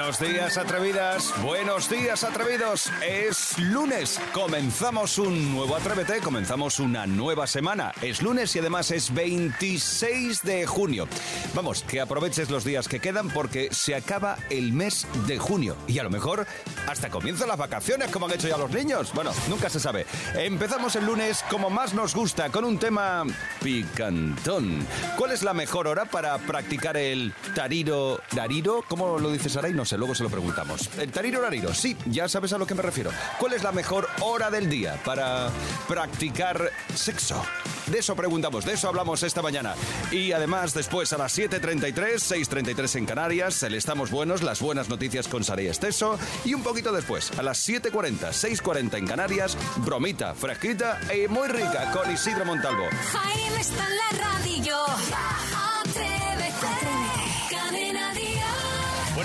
Buenos 0.00 0.18
días, 0.18 0.56
atrevidas. 0.56 1.42
Buenos 1.42 1.90
días, 1.90 2.24
atrevidos. 2.24 2.90
Es 3.06 3.58
lunes. 3.58 4.18
Comenzamos 4.32 5.18
un 5.18 5.52
nuevo 5.52 5.76
Atrévete. 5.76 6.20
Comenzamos 6.20 6.80
una 6.80 7.06
nueva 7.06 7.46
semana. 7.46 7.92
Es 8.00 8.22
lunes 8.22 8.56
y 8.56 8.60
además 8.60 8.90
es 8.92 9.12
26 9.12 10.40
de 10.40 10.66
junio. 10.66 11.06
Vamos, 11.54 11.82
que 11.82 12.00
aproveches 12.00 12.48
los 12.48 12.64
días 12.64 12.88
que 12.88 12.98
quedan 12.98 13.28
porque 13.28 13.68
se 13.72 13.94
acaba 13.94 14.38
el 14.48 14.72
mes 14.72 15.06
de 15.26 15.38
junio. 15.38 15.76
Y 15.86 15.98
a 15.98 16.02
lo 16.02 16.08
mejor 16.08 16.46
hasta 16.88 17.10
comienzan 17.10 17.48
las 17.48 17.58
vacaciones, 17.58 18.10
como 18.10 18.24
han 18.24 18.32
hecho 18.32 18.48
ya 18.48 18.56
los 18.56 18.70
niños. 18.70 19.12
Bueno, 19.12 19.32
nunca 19.50 19.68
se 19.68 19.80
sabe. 19.80 20.06
Empezamos 20.34 20.96
el 20.96 21.04
lunes 21.04 21.44
como 21.50 21.68
más 21.68 21.92
nos 21.92 22.14
gusta, 22.14 22.48
con 22.48 22.64
un 22.64 22.78
tema 22.78 23.24
picantón. 23.62 24.86
¿Cuál 25.18 25.32
es 25.32 25.42
la 25.42 25.52
mejor 25.52 25.86
hora 25.86 26.06
para 26.06 26.38
practicar 26.38 26.96
el 26.96 27.34
tariro? 27.54 28.22
¿Dariro? 28.32 28.82
¿Cómo 28.88 29.18
lo 29.18 29.30
dices 29.30 29.54
ahora? 29.56 29.68
Y 29.68 29.74
no 29.74 29.84
luego 29.96 30.14
se 30.14 30.22
lo 30.22 30.30
preguntamos. 30.30 30.88
El 30.98 31.10
tariro 31.10 31.40
lariro, 31.40 31.74
sí, 31.74 31.96
ya 32.06 32.28
sabes 32.28 32.52
a 32.52 32.58
lo 32.58 32.66
que 32.66 32.74
me 32.74 32.82
refiero. 32.82 33.10
¿Cuál 33.38 33.54
es 33.54 33.62
la 33.62 33.72
mejor 33.72 34.08
hora 34.20 34.50
del 34.50 34.68
día 34.68 35.00
para 35.04 35.50
practicar 35.88 36.70
sexo? 36.94 37.42
De 37.86 37.98
eso 37.98 38.14
preguntamos, 38.14 38.64
de 38.64 38.74
eso 38.74 38.88
hablamos 38.88 39.22
esta 39.22 39.42
mañana. 39.42 39.74
Y 40.12 40.32
además, 40.32 40.74
después 40.74 41.12
a 41.12 41.18
las 41.18 41.36
7.33, 41.36 41.94
6.33 41.94 42.96
en 42.96 43.06
Canarias, 43.06 43.62
el 43.64 43.74
Estamos 43.74 44.10
Buenos, 44.10 44.42
las 44.42 44.60
buenas 44.60 44.88
noticias 44.88 45.26
con 45.26 45.42
Sara 45.42 45.62
y 45.62 45.66
Esteso. 45.66 46.18
Y 46.44 46.54
un 46.54 46.62
poquito 46.62 46.92
después, 46.92 47.36
a 47.38 47.42
las 47.42 47.68
7.40, 47.68 48.30
6.40 48.30 48.98
en 48.98 49.06
Canarias, 49.06 49.56
bromita, 49.78 50.34
fresquita 50.34 51.00
y 51.12 51.26
muy 51.26 51.48
rica 51.48 51.90
con 51.92 52.10
Isidro 52.12 52.44
Montalvo. 52.44 52.84
Jaime 53.12 53.60
está 53.60 53.86
en 53.86 53.96
la 53.96 54.24
radio. 54.24 55.49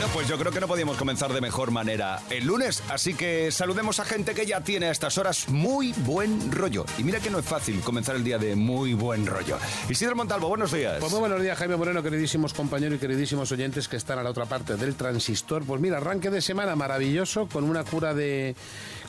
Bueno, 0.06 0.20
pues 0.20 0.28
yo 0.28 0.38
creo 0.38 0.52
que 0.52 0.60
no 0.60 0.68
podíamos 0.68 0.98
comenzar 0.98 1.34
de 1.34 1.42
mejor 1.42 1.72
manera 1.72 2.22
el 2.30 2.46
lunes, 2.46 2.84
así 2.90 3.16
que 3.16 3.52
saludemos 3.52 4.00
a 4.00 4.06
gente 4.06 4.36
que 4.36 4.46
ya 4.46 4.62
tiene 4.62 4.86
a 4.86 4.92
estas 4.92 5.18
horas 5.18 5.50
muy 5.50 5.94
buen 5.94 6.52
rollo. 6.52 6.86
Y 7.00 7.04
mira 7.04 7.20
que 7.20 7.32
no 7.32 7.40
es 7.40 7.46
fácil 7.46 7.80
comenzar 7.80 8.16
el 8.16 8.24
día 8.24 8.38
de 8.38 8.56
muy 8.56 8.94
buen 8.94 9.26
rollo. 9.26 9.58
Isidro 9.90 10.16
Montalvo, 10.16 10.48
buenos 10.48 10.72
días. 10.72 10.98
Pues 11.00 11.12
muy 11.12 11.22
buenos 11.22 11.42
días, 11.42 11.58
Jaime 11.58 11.76
Moreno, 11.76 12.04
queridísimos 12.04 12.54
compañeros 12.54 12.98
y 12.98 13.00
queridísimos 13.00 13.52
oyentes 13.52 13.88
que 13.88 13.98
están 13.98 14.20
a 14.20 14.24
la 14.24 14.30
otra 14.30 14.46
parte 14.46 14.76
del 14.76 14.94
transistor. 14.94 15.64
Pues 15.64 15.82
mira, 15.82 15.98
arranque 15.98 16.30
de 16.30 16.44
semana 16.44 16.76
maravilloso 16.76 17.48
con 17.48 17.64
una 17.64 17.84
cura 17.84 18.14
de 18.14 18.56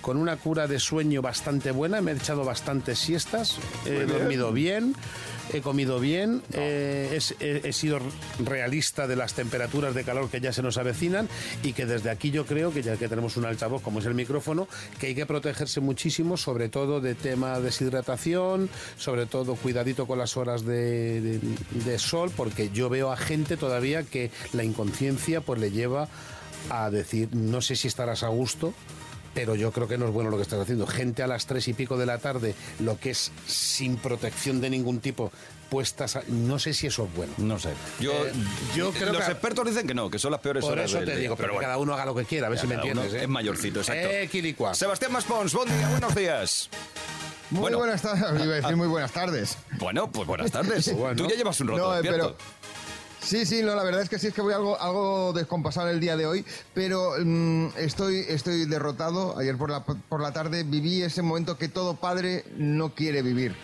con 0.01 0.17
una 0.17 0.37
cura 0.39 0.67
de 0.67 0.79
sueño 0.79 1.21
bastante 1.21 1.73
buena. 1.73 2.01
Me 2.01 2.13
he 2.13 2.15
echado 2.15 2.43
bastantes 2.43 2.99
siestas, 3.01 3.59
he 3.85 4.07
dormido 4.07 4.51
bien, 4.51 4.95
he 5.53 5.61
comido 5.61 6.01
bien, 6.01 6.43
eh, 6.53 7.19
he, 7.41 7.73
sido 7.73 7.99
realista 8.45 9.07
de 9.07 9.17
las 9.17 9.35
temperaturas 9.35 9.95
de 9.95 10.05
calor 10.05 10.29
que 10.29 10.41
ya 10.41 10.53
se 10.53 10.63
nos 10.63 10.77
avecinan 10.79 11.29
y 11.63 11.73
que 11.73 11.87
desde 11.87 12.11
aquí 12.11 12.31
yo 12.31 12.47
creo 12.47 12.73
que 12.73 12.83
ya 12.83 12.97
que 12.97 13.09
tenemos 13.09 13.37
un 13.37 13.45
altavoz 13.45 13.83
como 13.83 14.01
es 14.01 14.07
el 14.07 14.15
micrófono, 14.15 14.67
que 14.99 15.09
hay 15.09 15.15
que 15.15 15.27
protegerse 15.27 15.81
muchísimo, 15.81 16.37
sobre 16.37 16.69
todo 16.69 17.01
de 17.01 17.15
tema 17.15 17.61
deshidratación, 17.61 18.69
sobre 18.99 19.27
todo 19.27 19.55
cuidadito 19.57 20.07
con 20.07 20.19
las 20.19 20.37
horas 20.37 20.65
de, 20.65 21.21
de- 21.21 21.41
de 21.85 21.99
sol, 21.99 22.31
porque 22.37 22.71
yo 22.71 22.89
veo 22.89 23.13
a 23.13 23.17
gente 23.17 23.57
todavía 23.57 24.03
que 24.03 24.31
la 24.53 24.65
inconsciencia 24.65 25.41
pues 25.41 25.61
le 25.61 25.71
lleva 25.71 26.09
a 26.71 26.91
decir, 26.91 27.29
no 27.33 27.61
sé 27.61 27.77
si 27.77 27.87
estarás 27.89 28.23
a 28.25 28.29
gusto, 28.29 28.75
pero 29.37 29.55
yo 29.55 29.71
creo 29.71 29.87
que 29.87 29.99
no 29.99 30.07
es 30.07 30.13
bueno 30.13 30.31
lo 30.31 30.37
que 30.39 30.43
estás 30.45 30.59
haciendo. 30.59 30.87
Gente 30.87 31.23
a 31.23 31.27
las 31.27 31.45
tres 31.45 31.69
y 31.69 31.75
pico 31.75 31.99
de 31.99 32.07
la 32.07 32.17
tarde, 32.17 32.55
lo 32.81 32.99
que 32.99 33.11
es 33.11 33.31
sin 33.47 33.99
protección 33.99 34.63
de 34.63 34.71
ningún 34.71 34.99
tipo, 35.01 35.31
puestas 35.69 36.17
a- 36.17 36.23
No 36.29 36.59
sé 36.59 36.73
si 36.73 36.87
eso 36.87 37.05
es 37.05 37.15
bueno. 37.15 37.35
No 37.37 37.59
sé. 37.59 37.69
Yo, 38.01 38.13
Eh, 38.13 38.33
yo 38.75 38.93
creo 38.93 39.13
los 39.13 39.23
que- 39.25 39.33
expertos 39.33 39.67
dicen 39.67 39.87
que 39.87 39.93
no, 39.93 40.09
que 40.09 40.19
son 40.19 40.31
las 40.33 40.41
peores 40.41 40.65
Por 40.65 40.73
horas 40.73 40.89
eso 40.89 41.01
te 41.01 41.05
día. 41.05 41.17
digo, 41.17 41.37
pero, 41.37 41.53
bueno. 41.53 41.67
cada 41.67 41.77
uno 41.77 41.93
haga 41.93 42.07
lo 42.07 42.15
que 42.15 42.25
quiera, 42.25 42.47
a 42.47 42.51
ver 42.51 42.59
si 42.59 42.67
me 42.67 42.77
entiendes. 42.77 43.13
¿eh? 43.13 43.25
Es 43.25 43.29
mayorcito, 43.29 43.81
exacto. 43.81 44.09
Eh, 44.09 44.27
quilicua. 44.33 44.75
Sebastián 44.75 45.13
Maspons, 45.13 45.53
buen 45.53 45.69
día, 45.69 45.87
buenos 45.91 46.15
días. 46.15 46.71
Muy 47.51 47.61
Bueno. 47.61 47.79
buenas 47.79 48.01
tardes, 48.01 48.23
iba 48.45 48.55
a 48.55 48.57
decir 48.57 48.77
muy 48.77 48.89
buenas 48.89 49.13
tardes. 49.13 49.59
Bueno, 49.79 50.11
pues 50.11 50.27
buenas 50.27 50.51
tardes. 50.51 50.91
Bueno. 50.97 51.23
Tú 51.23 51.29
ya 51.29 51.37
llevas 51.37 51.61
un 51.61 51.69
rato 51.69 51.79
No, 51.83 51.93
eh, 51.93 51.97
despierto. 52.03 52.37
pero 52.39 52.57
sí, 53.27 53.45
sí, 53.45 53.63
no, 53.63 53.75
la 53.75 53.83
verdad 53.83 54.03
es 54.03 54.09
que 54.09 54.19
sí 54.19 54.29
es 54.29 54.35
que 54.35 54.41
voy 54.41 54.55
algo, 54.55 54.81
algo 54.81 55.33
descompasado 55.33 55.89
el 55.91 56.01
día 56.01 56.17
de 56.17 56.27
hoy, 56.27 56.45
pero 56.75 57.15
mm, 57.23 57.69
estoy, 57.77 58.25
estoy 58.29 58.65
derrotado. 58.67 59.37
Ayer 59.39 59.57
por 59.57 59.71
la, 59.71 59.85
por 59.85 60.21
la 60.21 60.33
tarde 60.33 60.63
viví 60.63 61.03
ese 61.03 61.23
momento 61.23 61.59
que 61.59 61.69
todo 61.69 61.97
padre 61.97 62.45
no 62.57 62.95
quiere 62.95 63.23
vivir. 63.23 63.55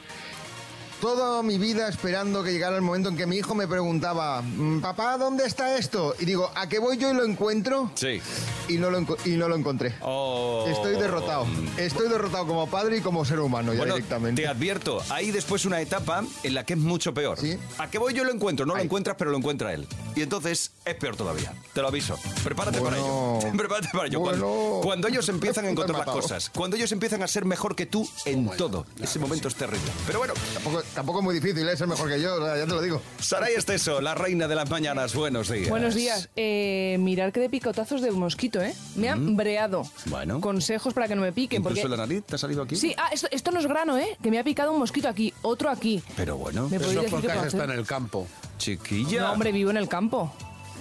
Toda 1.02 1.42
mi 1.42 1.58
vida 1.58 1.88
esperando 1.88 2.44
que 2.44 2.52
llegara 2.52 2.76
el 2.76 2.82
momento 2.82 3.08
en 3.08 3.16
que 3.16 3.26
mi 3.26 3.36
hijo 3.36 3.56
me 3.56 3.66
preguntaba, 3.66 4.40
"Mm, 4.40 4.80
papá, 4.80 5.18
¿dónde 5.18 5.44
está 5.44 5.76
esto? 5.76 6.14
Y 6.20 6.24
digo, 6.24 6.48
¿a 6.54 6.68
qué 6.68 6.78
voy 6.78 6.96
yo 6.96 7.10
y 7.10 7.14
lo 7.14 7.24
encuentro? 7.24 7.90
Sí. 7.96 8.20
Y 8.68 8.74
no 8.78 8.88
lo, 8.88 9.00
y 9.24 9.30
no 9.30 9.48
lo 9.48 9.56
encontré. 9.56 9.96
Oh. 10.00 10.64
Estoy 10.68 10.92
derrotado. 10.94 11.44
Estoy 11.76 12.08
derrotado 12.08 12.46
como 12.46 12.68
padre 12.68 12.98
y 12.98 13.00
como 13.00 13.24
ser 13.24 13.40
humano 13.40 13.72
ya 13.72 13.78
Bueno, 13.80 13.94
directamente. 13.96 14.42
te 14.42 14.46
advierto, 14.48 15.02
hay 15.10 15.32
después 15.32 15.64
una 15.64 15.80
etapa 15.80 16.22
en 16.44 16.54
la 16.54 16.64
que 16.64 16.74
es 16.74 16.78
mucho 16.78 17.12
peor. 17.12 17.36
Sí. 17.40 17.58
¿A 17.78 17.90
qué 17.90 17.98
voy 17.98 18.14
yo 18.14 18.22
lo 18.22 18.30
encuentro? 18.30 18.64
No 18.64 18.76
lo 18.76 18.80
encuentras, 18.80 19.16
pero 19.18 19.32
lo 19.32 19.38
encuentra 19.38 19.72
él. 19.72 19.88
Y 20.14 20.22
entonces 20.22 20.70
es 20.84 20.94
peor 20.94 21.16
todavía. 21.16 21.52
Te 21.74 21.82
lo 21.82 21.88
aviso. 21.88 22.16
Prepárate 22.44 22.80
para 22.80 22.96
ello. 22.96 23.38
Prepárate 23.58 23.88
para 23.92 24.06
ello. 24.06 24.20
Cuando, 24.20 24.46
Bueno. 24.46 24.80
cuando 24.84 25.08
ellos 25.08 25.28
empiezan 25.28 25.64
a 25.64 25.70
encontrar 25.70 25.98
las 26.06 26.14
cosas, 26.14 26.48
cuando 26.54 26.76
ellos 26.76 26.92
empiezan 26.92 27.24
a 27.24 27.26
ser 27.26 27.44
mejor 27.44 27.74
que 27.74 27.86
tú 27.86 28.08
en 28.24 28.48
todo, 28.56 28.86
ese 29.02 29.18
momento 29.18 29.48
es 29.48 29.56
terrible. 29.56 29.90
Pero 30.06 30.20
bueno, 30.20 30.34
Tampoco, 30.54 30.80
tampoco 30.94 31.18
es 31.20 31.24
muy 31.24 31.34
difícil, 31.34 31.68
es 31.68 31.78
ser 31.78 31.88
mejor 31.88 32.08
que 32.08 32.20
yo, 32.20 32.38
ya 32.56 32.64
te 32.64 32.72
lo 32.72 32.82
digo. 32.82 33.00
Saray 33.20 33.54
Esteso, 33.54 34.00
la 34.00 34.14
reina 34.14 34.48
de 34.48 34.54
las 34.54 34.68
mañanas, 34.70 35.14
buenos 35.14 35.50
días. 35.50 35.68
Buenos 35.68 35.94
días. 35.94 36.28
Eh, 36.36 36.96
mirar 37.00 37.32
que 37.32 37.40
de 37.40 37.48
picotazos 37.48 38.00
de 38.00 38.10
mosquito, 38.10 38.60
¿eh? 38.62 38.74
Me 38.96 39.08
han 39.08 39.36
breado. 39.36 39.82
Bueno. 40.06 40.40
Consejos 40.40 40.94
para 40.94 41.08
que 41.08 41.14
no 41.14 41.22
me 41.22 41.32
piquen. 41.32 41.62
¿Incluso 41.62 41.82
Porque... 41.82 41.96
la 41.96 42.02
nariz 42.06 42.24
te 42.24 42.36
ha 42.36 42.38
salido 42.38 42.62
aquí? 42.62 42.76
Sí, 42.76 42.94
ah, 42.98 43.10
esto, 43.12 43.28
esto 43.30 43.50
no 43.50 43.60
es 43.60 43.66
grano, 43.66 43.98
¿eh? 43.98 44.16
Que 44.22 44.30
me 44.30 44.38
ha 44.38 44.44
picado 44.44 44.72
un 44.72 44.78
mosquito 44.78 45.08
aquí, 45.08 45.32
otro 45.42 45.70
aquí. 45.70 46.02
Pero 46.16 46.36
bueno, 46.36 46.68
¿Me 46.68 46.76
Eso 46.76 46.86
porque 47.10 47.28
puedo 47.28 47.44
está 47.46 47.64
en 47.64 47.70
el 47.70 47.86
campo. 47.86 48.26
chiquilla. 48.58 49.22
No, 49.22 49.32
hombre, 49.32 49.52
vivo 49.52 49.70
en 49.70 49.76
el 49.76 49.88
campo. 49.88 50.32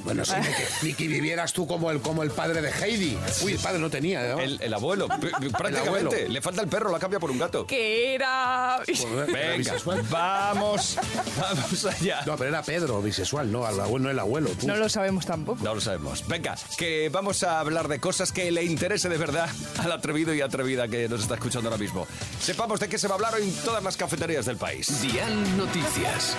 Bueno, 0.03 0.25
sí, 0.25 0.33
ni 0.81 0.93
que, 0.93 1.07
vivieras 1.07 1.53
tú 1.53 1.67
como 1.67 1.91
el, 1.91 2.01
como 2.01 2.23
el 2.23 2.31
padre 2.31 2.61
de 2.61 2.72
Heidi. 2.72 3.17
Uy, 3.43 3.53
el 3.53 3.59
padre 3.59 3.78
no 3.79 3.89
tenía, 3.89 4.29
¿no? 4.29 4.39
El, 4.39 4.59
el 4.59 4.73
abuelo, 4.73 5.07
prácticamente. 5.57 5.79
abuelo. 5.79 6.11
Le 6.28 6.41
falta 6.41 6.63
el 6.63 6.67
perro, 6.67 6.91
la 6.91 6.97
cambia 6.97 7.19
por 7.19 7.29
un 7.29 7.38
gato. 7.38 7.67
Que 7.67 8.16
era... 8.16 8.70
Pues, 8.85 9.27
Venga, 9.27 9.57
bisexual. 9.57 10.01
vamos, 10.09 10.97
vamos 11.39 11.85
allá. 11.85 12.21
No, 12.25 12.35
pero 12.37 12.49
era 12.49 12.61
Pedro, 12.63 13.01
bisexual, 13.01 13.51
no, 13.51 13.65
al 13.65 13.79
abuelo, 13.79 14.05
no 14.05 14.09
el 14.09 14.19
abuelo. 14.19 14.49
Tú. 14.59 14.67
No 14.67 14.75
lo 14.75 14.89
sabemos 14.89 15.25
tampoco. 15.25 15.63
No 15.63 15.75
lo 15.75 15.81
sabemos. 15.81 16.27
Venga, 16.27 16.55
que 16.77 17.09
vamos 17.09 17.43
a 17.43 17.59
hablar 17.59 17.87
de 17.87 17.99
cosas 17.99 18.31
que 18.31 18.51
le 18.51 18.63
interese 18.63 19.09
de 19.09 19.17
verdad 19.17 19.49
al 19.79 19.91
atrevido 19.91 20.33
y 20.33 20.41
atrevida 20.41 20.87
que 20.87 21.07
nos 21.09 21.21
está 21.21 21.35
escuchando 21.35 21.69
ahora 21.69 21.79
mismo. 21.81 22.07
Sepamos 22.39 22.79
de 22.79 22.89
qué 22.89 22.97
se 22.97 23.07
va 23.07 23.13
a 23.13 23.15
hablar 23.15 23.35
hoy 23.35 23.43
en 23.43 23.53
todas 23.63 23.83
las 23.83 23.97
cafeterías 23.97 24.45
del 24.45 24.57
país. 24.57 25.01
Dial 25.01 25.57
Noticias. 25.57 26.35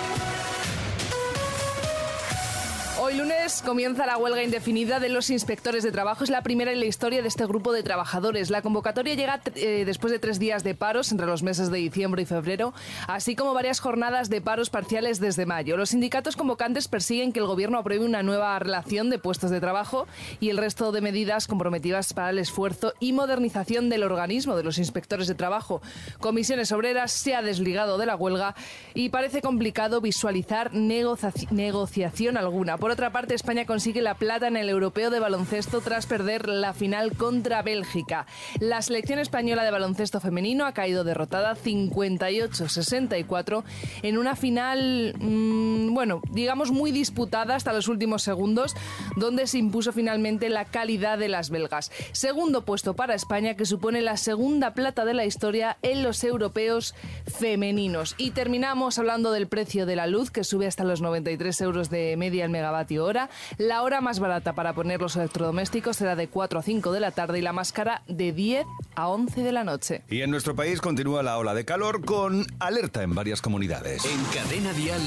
Hoy 3.05 3.15
lunes 3.15 3.61
comienza 3.65 4.05
la 4.05 4.17
huelga 4.17 4.43
indefinida 4.43 5.01
de 5.01 5.09
los 5.09 5.29
inspectores 5.29 5.83
de 5.83 5.91
trabajo. 5.91 6.23
Es 6.23 6.29
la 6.29 6.41
primera 6.41 6.71
en 6.71 6.79
la 6.79 6.85
historia 6.85 7.21
de 7.21 7.27
este 7.27 7.45
grupo 7.45 7.73
de 7.73 7.83
trabajadores. 7.83 8.49
La 8.49 8.61
convocatoria 8.61 9.13
llega 9.13 9.41
eh, 9.55 9.83
después 9.85 10.13
de 10.13 10.19
tres 10.19 10.39
días 10.39 10.63
de 10.63 10.73
paros 10.73 11.11
entre 11.11 11.27
los 11.27 11.43
meses 11.43 11.69
de 11.69 11.79
diciembre 11.79 12.21
y 12.21 12.25
febrero, 12.25 12.73
así 13.09 13.35
como 13.35 13.53
varias 13.53 13.81
jornadas 13.81 14.29
de 14.29 14.39
paros 14.39 14.69
parciales 14.69 15.19
desde 15.19 15.45
mayo. 15.45 15.75
Los 15.75 15.89
sindicatos 15.89 16.37
convocantes 16.37 16.87
persiguen 16.87 17.33
que 17.33 17.41
el 17.41 17.45
gobierno 17.45 17.77
apruebe 17.77 18.05
una 18.05 18.23
nueva 18.23 18.57
relación 18.57 19.09
de 19.09 19.19
puestos 19.19 19.51
de 19.51 19.59
trabajo 19.59 20.07
y 20.39 20.49
el 20.49 20.55
resto 20.55 20.93
de 20.93 21.01
medidas 21.01 21.47
comprometidas 21.47 22.13
para 22.13 22.29
el 22.29 22.39
esfuerzo 22.39 22.93
y 23.01 23.11
modernización 23.11 23.89
del 23.89 24.03
organismo 24.03 24.55
de 24.55 24.63
los 24.63 24.77
inspectores 24.77 25.27
de 25.27 25.35
trabajo. 25.35 25.81
Comisiones 26.21 26.71
Obreras 26.71 27.11
se 27.11 27.35
ha 27.35 27.41
desligado 27.41 27.97
de 27.97 28.05
la 28.05 28.15
huelga 28.15 28.55
y 28.93 29.09
parece 29.09 29.41
complicado 29.41 29.99
visualizar 29.99 30.73
negocia- 30.73 31.33
negociación 31.51 32.37
alguna. 32.37 32.77
Por 32.77 32.93
otra 32.93 33.02
parte, 33.11 33.35
España 33.35 33.65
consigue 33.65 34.01
la 34.01 34.15
plata 34.15 34.47
en 34.47 34.57
el 34.57 34.69
europeo 34.69 35.09
de 35.09 35.19
baloncesto 35.19 35.81
tras 35.81 36.05
perder 36.05 36.47
la 36.47 36.73
final 36.73 37.15
contra 37.15 37.61
Bélgica. 37.61 38.25
La 38.59 38.81
selección 38.81 39.19
española 39.19 39.63
de 39.63 39.71
baloncesto 39.71 40.19
femenino 40.19 40.65
ha 40.65 40.73
caído 40.73 41.03
derrotada 41.03 41.55
58-64 41.55 43.63
en 44.03 44.17
una 44.17 44.35
final, 44.35 45.15
mm, 45.19 45.93
bueno, 45.93 46.21
digamos 46.31 46.71
muy 46.71 46.91
disputada 46.91 47.55
hasta 47.55 47.73
los 47.73 47.87
últimos 47.87 48.23
segundos, 48.23 48.75
donde 49.15 49.47
se 49.47 49.57
impuso 49.57 49.91
finalmente 49.91 50.49
la 50.49 50.65
calidad 50.65 51.17
de 51.17 51.29
las 51.29 51.49
belgas. 51.49 51.91
Segundo 52.11 52.65
puesto 52.65 52.95
para 52.95 53.15
España, 53.15 53.55
que 53.55 53.65
supone 53.65 54.01
la 54.01 54.17
segunda 54.17 54.73
plata 54.73 55.05
de 55.05 55.13
la 55.13 55.25
historia 55.25 55.77
en 55.81 56.03
los 56.03 56.23
europeos 56.23 56.95
femeninos. 57.25 58.15
Y 58.17 58.31
terminamos 58.31 58.99
hablando 58.99 59.31
del 59.31 59.47
precio 59.47 59.85
de 59.85 59.95
la 59.95 60.07
luz, 60.07 60.31
que 60.31 60.43
sube 60.43 60.67
hasta 60.67 60.83
los 60.83 61.01
93 61.01 61.61
euros 61.61 61.89
de 61.89 62.15
media 62.17 62.45
el 62.45 62.51
megavatio 62.51 62.82
megavatio 62.83 63.05
hora. 63.05 63.29
La 63.57 63.83
hora 63.83 64.01
más 64.01 64.19
barata 64.19 64.53
para 64.53 64.73
poner 64.73 65.01
los 65.01 65.15
electrodomésticos 65.15 65.97
será 65.97 66.15
de 66.15 66.27
4 66.27 66.59
a 66.59 66.63
5 66.63 66.91
de 66.91 66.99
la 66.99 67.11
tarde 67.11 67.39
y 67.39 67.41
la 67.41 67.53
más 67.53 67.71
cara 67.71 68.03
de 68.07 68.31
10 68.31 68.65
a 68.95 69.07
11 69.07 69.41
de 69.41 69.51
la 69.51 69.63
noche. 69.63 70.03
Y 70.09 70.21
en 70.21 70.31
nuestro 70.31 70.55
país 70.55 70.81
continúa 70.81 71.23
la 71.23 71.37
ola 71.37 71.53
de 71.53 71.65
calor 71.65 72.05
con 72.05 72.45
alerta 72.59 73.03
en 73.03 73.15
varias 73.15 73.41
comunidades. 73.41 74.03
En 74.05 74.23
Cadena 74.25 74.73
Dial, 74.73 75.01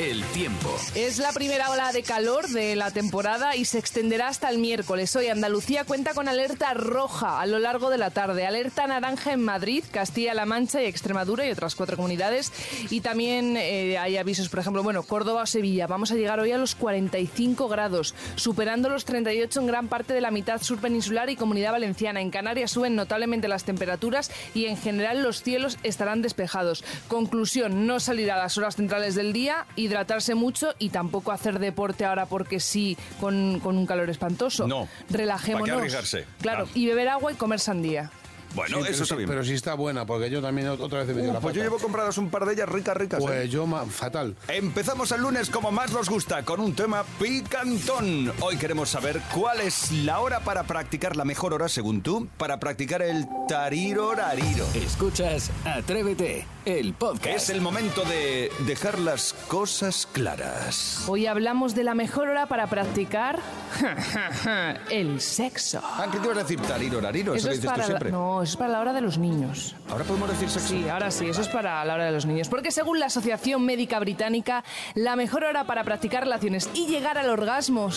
el 0.00 0.24
tiempo. 0.26 0.74
Es 0.94 1.18
la 1.18 1.32
primera 1.32 1.70
ola 1.70 1.92
de 1.92 2.02
calor 2.02 2.48
de 2.48 2.76
la 2.76 2.90
temporada 2.90 3.56
y 3.56 3.64
se 3.64 3.78
extenderá 3.78 4.28
hasta 4.28 4.50
el 4.50 4.58
miércoles. 4.58 5.14
Hoy 5.16 5.28
Andalucía 5.28 5.84
cuenta 5.84 6.14
con 6.14 6.28
alerta 6.28 6.74
roja 6.74 7.40
a 7.40 7.46
lo 7.46 7.58
largo 7.58 7.90
de 7.90 7.98
la 7.98 8.10
tarde, 8.10 8.46
alerta 8.46 8.86
naranja 8.86 9.32
en 9.32 9.44
Madrid, 9.44 9.84
Castilla-La 9.90 10.46
Mancha 10.46 10.82
y 10.82 10.86
Extremadura 10.86 11.46
y 11.46 11.50
otras 11.50 11.74
cuatro 11.74 11.96
comunidades. 11.96 12.52
Y 12.90 13.00
también 13.00 13.56
eh, 13.56 13.98
hay 13.98 14.16
avisos, 14.16 14.48
por 14.48 14.60
ejemplo, 14.60 14.82
bueno, 14.82 15.02
Córdoba 15.02 15.42
o 15.42 15.46
Sevilla. 15.46 15.86
Vamos 15.86 16.12
a 16.12 16.14
llegar 16.14 16.40
hoy 16.40 16.52
a 16.52 16.58
los 16.58 16.74
45 17.18 17.68
grados, 17.68 18.14
superando 18.36 18.88
los 18.88 19.04
38 19.04 19.60
en 19.60 19.66
gran 19.66 19.88
parte 19.88 20.12
de 20.14 20.20
la 20.20 20.30
mitad 20.30 20.62
sur 20.62 20.78
peninsular 20.78 21.28
y 21.30 21.36
comunidad 21.36 21.72
valenciana. 21.72 22.20
En 22.20 22.30
Canarias 22.30 22.70
suben 22.70 22.94
notablemente 22.94 23.48
las 23.48 23.64
temperaturas 23.64 24.30
y 24.54 24.66
en 24.66 24.76
general 24.76 25.22
los 25.22 25.42
cielos 25.42 25.78
estarán 25.82 26.22
despejados. 26.22 26.84
Conclusión, 27.08 27.86
no 27.86 27.98
salir 28.00 28.30
a 28.30 28.36
las 28.36 28.56
horas 28.56 28.76
centrales 28.76 29.14
del 29.16 29.32
día, 29.32 29.66
hidratarse 29.76 30.34
mucho 30.34 30.74
y 30.78 30.90
tampoco 30.90 31.32
hacer 31.32 31.58
deporte 31.58 32.04
ahora 32.04 32.26
porque 32.26 32.60
sí, 32.60 32.96
con, 33.20 33.58
con 33.60 33.76
un 33.76 33.86
calor 33.86 34.08
espantoso. 34.10 34.66
No. 34.68 34.88
Relajémonos. 35.10 35.68
¿Para 35.68 35.74
qué 35.74 35.78
arriesgarse? 35.80 36.24
Claro, 36.40 36.66
Ah. 36.68 36.70
y 36.74 36.86
beber 36.86 37.08
agua 37.08 37.32
y 37.32 37.34
comer 37.36 37.60
sandía. 37.60 38.10
Bueno, 38.54 38.78
Sí, 38.78 38.82
eso 38.90 39.02
está 39.04 39.14
sí- 39.14 39.18
bien. 39.18 39.28
Pero 39.28 39.44
sí 39.44 39.54
está 39.54 39.74
buena, 39.74 40.06
porque 40.06 40.30
yo 40.30 40.40
también 40.42 40.68
otra 40.68 41.00
vez 41.00 41.08
he 41.08 41.14
metido 41.14 41.30
Uh, 41.30 41.34
la 41.34 41.40
pues 41.40 41.54
yo 41.54 41.62
llevo 41.62 41.78
compradas 41.78 42.16
un 42.18 42.30
par 42.30 42.44
de 42.46 42.54
ellas 42.54 42.68
ricas, 42.68 42.96
ricas. 42.96 43.20
¿eh? 43.20 43.26
Pues 43.26 43.50
yo, 43.50 43.66
ma- 43.66 43.84
fatal. 43.86 44.36
Empezamos 44.48 45.12
el 45.12 45.20
lunes 45.22 45.50
como 45.50 45.70
más 45.70 45.92
nos 45.92 46.08
gusta, 46.08 46.44
con 46.44 46.60
un 46.60 46.74
tema 46.74 47.04
picantón. 47.18 48.32
Hoy 48.40 48.56
queremos 48.56 48.88
saber 48.88 49.20
cuál 49.34 49.60
es 49.60 49.92
la 49.92 50.20
hora 50.20 50.40
para 50.40 50.64
practicar 50.64 51.16
la 51.16 51.24
mejor 51.24 51.52
hora, 51.54 51.68
según 51.68 52.02
tú, 52.02 52.28
para 52.36 52.58
practicar 52.58 53.02
el 53.02 53.26
tarirorariro. 53.48 54.66
Escuchas 54.74 55.50
Atrévete, 55.64 56.46
el 56.68 56.92
podcast. 56.92 57.26
Es 57.26 57.50
el 57.50 57.60
momento 57.62 58.02
de 58.04 58.52
dejar 58.66 58.98
las 58.98 59.32
cosas 59.48 60.06
claras. 60.12 61.04
Hoy 61.08 61.24
hablamos 61.26 61.74
de 61.74 61.82
la 61.82 61.94
mejor 61.94 62.28
hora 62.28 62.46
para 62.46 62.66
practicar 62.66 63.40
el 64.90 65.20
sexo. 65.22 65.80
Ah, 65.82 66.06
¿qué 66.12 66.18
te 66.18 66.24
ibas 66.26 66.36
a 66.38 66.42
decir? 66.42 66.60
Tarirorariro, 66.60 67.34
eso, 67.34 67.48
Eso 67.48 67.48
que 67.48 67.54
es 67.54 67.60
dices 67.62 67.70
para 67.70 67.74
tú 67.86 67.92
la, 67.92 67.98
siempre. 67.98 68.10
no, 68.12 68.42
eso 68.42 68.52
es 68.52 68.56
para 68.56 68.72
la 68.72 68.80
hora 68.80 68.92
de 68.92 69.00
los 69.00 69.16
niños. 69.16 69.76
Ahora 69.90 70.04
podemos 70.04 70.28
decir 70.28 70.50
sexo. 70.50 70.68
Sí, 70.68 70.88
ahora 70.88 71.10
sí, 71.10 71.26
eso 71.28 71.40
es 71.40 71.48
para 71.48 71.82
la 71.86 71.94
hora 71.94 72.04
de 72.04 72.12
los 72.12 72.26
niños. 72.26 72.48
Porque 72.48 72.70
según 72.70 73.00
la 73.00 73.06
Asociación 73.06 73.64
Médica 73.64 73.98
Británica, 73.98 74.62
la 74.94 75.16
mejor 75.16 75.44
hora 75.44 75.64
para 75.64 75.84
practicar 75.84 76.24
relaciones 76.24 76.68
y 76.74 76.86
llegar 76.86 77.16
al 77.16 77.30
orgasmo... 77.30 77.88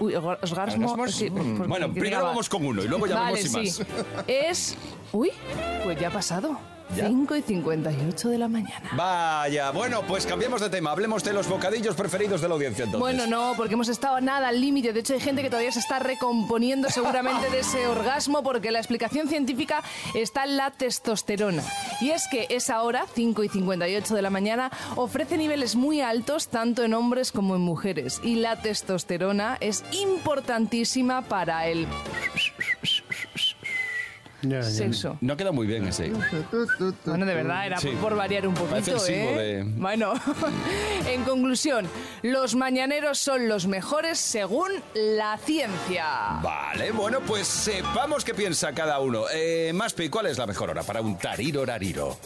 Uy, 0.00 0.14
orga- 0.14 0.38
orgasmo... 0.42 0.90
¿Orgasmos? 0.92 1.14
sí, 1.14 1.30
Mm. 1.30 1.68
Bueno, 1.68 1.92
primero 1.92 2.24
vamos 2.24 2.48
con 2.48 2.64
uno 2.66 2.82
y 2.82 2.88
luego 2.88 3.06
ya 3.06 3.14
vale, 3.20 3.42
vemos 3.42 3.60
si 3.60 3.70
sí. 3.70 3.82
Es... 4.26 4.76
Uy, 5.12 5.30
pues 5.84 5.98
ya 6.00 6.08
ha 6.08 6.10
pasado. 6.10 6.58
5 6.94 7.36
y 7.36 7.42
58 7.42 8.28
de 8.28 8.38
la 8.38 8.48
mañana. 8.48 8.90
Vaya, 8.96 9.70
bueno, 9.70 10.02
pues 10.06 10.26
cambiemos 10.26 10.60
de 10.60 10.70
tema. 10.70 10.92
Hablemos 10.92 11.24
de 11.24 11.32
los 11.32 11.48
bocadillos 11.48 11.94
preferidos 11.94 12.40
de 12.40 12.48
la 12.48 12.54
audiencia 12.54 12.84
entonces. 12.84 13.00
Bueno, 13.00 13.26
no, 13.26 13.54
porque 13.56 13.74
hemos 13.74 13.88
estado 13.88 14.20
nada 14.20 14.48
al 14.48 14.60
límite. 14.60 14.92
De 14.92 15.00
hecho, 15.00 15.14
hay 15.14 15.20
gente 15.20 15.42
que 15.42 15.50
todavía 15.50 15.72
se 15.72 15.80
está 15.80 15.98
recomponiendo 15.98 16.88
seguramente 16.88 17.50
de 17.50 17.60
ese 17.60 17.86
orgasmo 17.88 18.42
porque 18.42 18.70
la 18.70 18.78
explicación 18.78 19.28
científica 19.28 19.82
está 20.14 20.44
en 20.44 20.56
la 20.56 20.70
testosterona. 20.70 21.62
Y 22.00 22.10
es 22.10 22.28
que 22.30 22.46
esa 22.50 22.82
hora, 22.82 23.06
5 23.14 23.44
y 23.44 23.48
58 23.48 24.14
de 24.14 24.22
la 24.22 24.30
mañana, 24.30 24.70
ofrece 24.94 25.36
niveles 25.36 25.76
muy 25.76 26.00
altos 26.00 26.48
tanto 26.48 26.84
en 26.84 26.94
hombres 26.94 27.32
como 27.32 27.56
en 27.56 27.62
mujeres. 27.62 28.20
Y 28.22 28.36
la 28.36 28.60
testosterona 28.60 29.58
es 29.60 29.84
importantísima 29.92 31.22
para 31.22 31.66
el 31.66 31.86
Ya, 34.48 34.60
ya. 34.60 34.62
sexo. 34.70 35.18
No 35.20 35.36
queda 35.36 35.52
muy 35.52 35.66
bien 35.66 35.86
ese. 35.86 36.10
Bueno, 37.04 37.26
de 37.26 37.34
verdad, 37.34 37.66
era 37.66 37.78
Sí. 37.78 37.90
por 38.00 38.14
variar 38.16 38.46
un 38.46 38.54
Parece 38.54 38.92
poquito, 38.92 38.94
el 38.96 39.00
símbolo 39.00 39.40
¿eh? 39.40 39.44
de- 39.44 39.62
Bueno, 39.64 40.12
en 41.08 41.24
conclusión, 41.24 41.86
los 42.22 42.54
mañaneros 42.54 43.18
son 43.18 43.48
los 43.48 43.66
mejores 43.66 44.18
según 44.18 44.70
la 44.94 45.38
ciencia. 45.38 46.06
Vale, 46.42 46.90
bueno, 46.92 47.20
pues 47.26 47.46
sepamos 47.46 48.24
qué 48.24 48.34
piensa 48.34 48.72
cada 48.72 49.00
uno. 49.00 49.24
Eh, 49.32 49.72
Maspi, 49.74 50.08
¿cuál 50.08 50.26
es 50.26 50.38
la 50.38 50.46
mejor 50.46 50.70
hora 50.70 50.82
para 50.82 51.00
un 51.00 51.18
tarirorariro? 51.18 52.16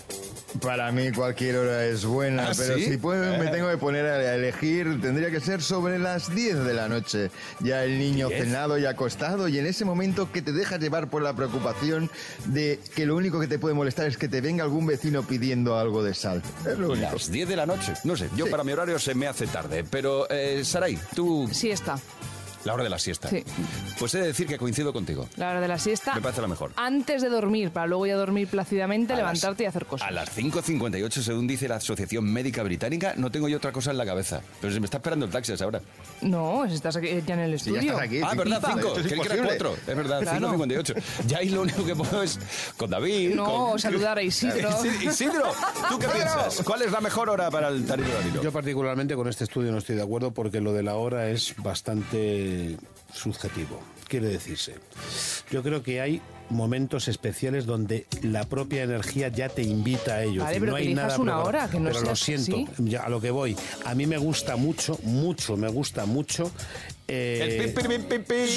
Para 0.61 0.91
mí 0.91 1.13
cualquier 1.13 1.57
hora 1.59 1.85
es 1.87 2.05
buena, 2.05 2.49
¿Ah, 2.49 2.53
pero 2.57 2.77
sí? 2.77 2.85
si 2.85 2.97
puedo, 2.97 3.39
me 3.39 3.47
Eh. 3.47 3.51
tengo 3.53 3.71
que 3.71 3.77
poner 3.77 4.05
a 4.07 4.35
elegir, 4.35 5.01
tendría 5.01 5.31
que 5.31 5.39
ser 5.41 5.63
sobre 5.63 5.99
las 5.99 6.35
10 6.35 6.65
de 6.65 6.75
la 6.75 6.89
noche. 6.89 7.31
Ya 7.61 7.85
el 7.85 7.99
niño 7.99 8.29
cenado 8.29 8.77
y 8.77 8.85
acostado 8.85 9.47
y 9.47 9.59
en 9.59 9.67
ese 9.67 9.85
momento 9.85 10.33
que 10.33 10.43
te 10.43 10.53
dejas 10.53 10.81
llevar 10.81 11.09
por 11.09 11.23
la 11.23 11.35
preocupación 11.35 12.11
de 12.47 12.81
que 12.97 13.07
lo 13.07 13.15
único 13.17 13.39
que 13.39 13.47
te 13.47 13.59
puede 13.61 13.75
molestar 13.75 14.07
es 14.07 14.17
que 14.19 14.29
te 14.29 14.41
venga 14.41 14.65
algún 14.65 14.87
vecino 14.87 15.23
pidiendo 15.23 15.79
algo 15.79 16.03
de 16.03 16.15
sal. 16.15 16.43
Es 16.69 16.77
lo 16.79 16.91
único. 16.93 17.13
Las 17.13 17.31
10 17.31 17.49
de 17.49 17.57
la 17.57 17.67
noche. 17.67 17.95
No 18.05 18.17
sé, 18.17 18.29
yo 18.37 18.47
Sí. 18.47 18.51
para 18.51 18.65
mi 18.65 18.73
horario 18.73 18.99
se 18.99 19.15
me 19.15 19.29
hace 19.29 19.47
tarde. 19.47 19.85
Pero, 19.89 20.29
eh, 20.31 20.63
Saray, 20.65 20.99
tú... 21.15 21.49
Sí 21.53 21.71
está, 21.71 21.97
La 22.65 22.75
hora 22.75 22.85
de 22.85 22.91
la 22.91 22.99
siesta. 22.99 23.29
Sí. 23.31 23.43
Pues 23.99 24.15
he 24.15 24.19
de 24.21 24.27
decir 24.29 24.47
que 24.47 24.59
coincido 24.59 24.93
contigo. 24.93 25.29
la 25.37 25.51
hora 25.51 25.61
de 25.61 25.69
la 25.69 25.79
siesta. 25.79 26.15
Me 26.15 26.21
parece 26.21 26.43
la 26.43 26.49
mejor. 26.49 26.73
Antes 26.77 27.23
de 27.23 27.29
dormir, 27.31 27.71
para 27.71 27.87
luego 27.87 28.07
ya 28.07 28.17
dormir 28.17 28.49
plácidamente, 28.49 29.13
A 29.13 29.17
las- 29.17 29.25
levantarte 29.25 29.63
y 29.63 29.67
hacer 29.67 29.87
cosas. 29.87 30.09
A 30.09 30.11
las 30.11 30.29
5.58, 30.37 31.23
según 31.23 31.47
dice 31.47 31.69
la 31.69 31.77
Asociación 31.77 32.25
Médica 32.25 32.63
Británica, 32.63 33.15
no 33.17 33.31
tengo 33.31 33.49
yo 33.49 33.57
otra 33.57 33.73
cosa 33.73 33.91
en 33.93 33.99
la 33.99 34.05
cabeza. 34.05 34.43
Pero 34.61 34.73
se 34.73 34.79
me 34.81 34.85
está 34.85 34.99
esperando 34.99 35.25
el 35.27 35.33
taxi 35.33 35.53
a 35.53 35.55
esa 35.55 35.67
hora. 35.67 35.81
No, 36.23 36.65
si 36.69 36.75
estás 36.75 36.97
aquí- 36.97 37.23
ya 37.27 37.35
en 37.35 37.41
el 37.41 37.51
Si 37.53 37.71
estudio. 37.71 37.81
ya 37.83 37.93
estás 37.93 38.03
aquí. 38.07 38.21
Ah, 38.23 38.35
verdad, 38.35 38.57
Pipa, 38.61 38.73
5. 38.75 38.89
esto 38.89 39.01
es 39.01 39.07
Creí 39.07 39.21
que 39.21 39.27
era 39.27 39.37
imposible. 39.37 39.59
4. 39.59 39.77
Es 39.93 39.97
verdad, 39.97 40.21
Claro. 40.23 40.39
5.58. 40.51 40.95
Ya 41.27 41.39
ahí 41.39 41.49
lo 41.49 41.63
único 41.63 41.85
que 41.85 41.95
puedo 41.97 42.23
es 42.23 42.39
con 42.77 42.91
David. 42.91 43.35
No, 43.35 43.45
con- 43.71 43.79
saludar 43.79 44.19
a 44.19 44.23
Isidro. 44.23 44.69
Isid- 44.71 45.11
Isidro, 45.11 45.53
¿tú 45.89 45.99
qué 45.99 46.09
piensas? 46.09 46.61
¿Cuál 46.65 46.83
es 46.83 46.93
la 46.93 47.01
mejor 47.01 47.31
hora 47.31 47.51
para 47.51 47.69
el 47.69 47.87
tarirorariro? 47.87 48.43
Yo 48.43 48.53
particularmente 48.53 49.15
con 49.15 49.29
este 49.29 49.45
estudio 49.45 49.73
no 49.73 49.79
estoy 49.79 49.97
de 49.97 50.03
acuerdo 50.03 50.31
porque 50.33 50.61
lo 50.61 50.73
de 50.75 50.83
la 50.83 50.97
hora 50.97 51.29
es 51.31 51.55
bastante 51.57 52.50
subjetivo. 53.13 53.81
Quiere 54.09 54.27
decirse, 54.27 54.75
yo 55.51 55.63
creo 55.63 55.85
que 55.85 56.01
hay 56.01 56.21
momentos 56.49 57.07
especiales 57.07 57.65
donde 57.65 58.07
la 58.23 58.43
propia 58.45 58.83
energía 58.83 59.29
ya 59.29 59.49
te 59.49 59.63
invita 59.63 60.15
a 60.15 60.23
ello. 60.25 60.43
Vale, 60.43 60.59
pero 60.59 60.73
no 60.73 60.79
que 60.79 60.83
hay 60.83 60.95
nada 60.95 61.07
una 61.09 61.15
programado. 61.17 61.45
hora, 61.49 61.71
que 61.71 61.79
no 61.79 61.91
pero 61.91 62.01
lo 62.03 62.17
siento, 62.17 62.57
ya 62.79 63.03
a 63.05 63.09
lo 63.09 63.21
que 63.21 63.31
voy. 63.31 63.57
A 63.85 63.95
mí 63.95 64.07
me 64.07 64.19
gusta 64.19 64.57
mucho, 64.57 64.99
mucho, 65.05 65.57
me 65.57 65.69
gusta 65.69 66.07
mucho. 66.07 66.51
Eh, 67.13 67.73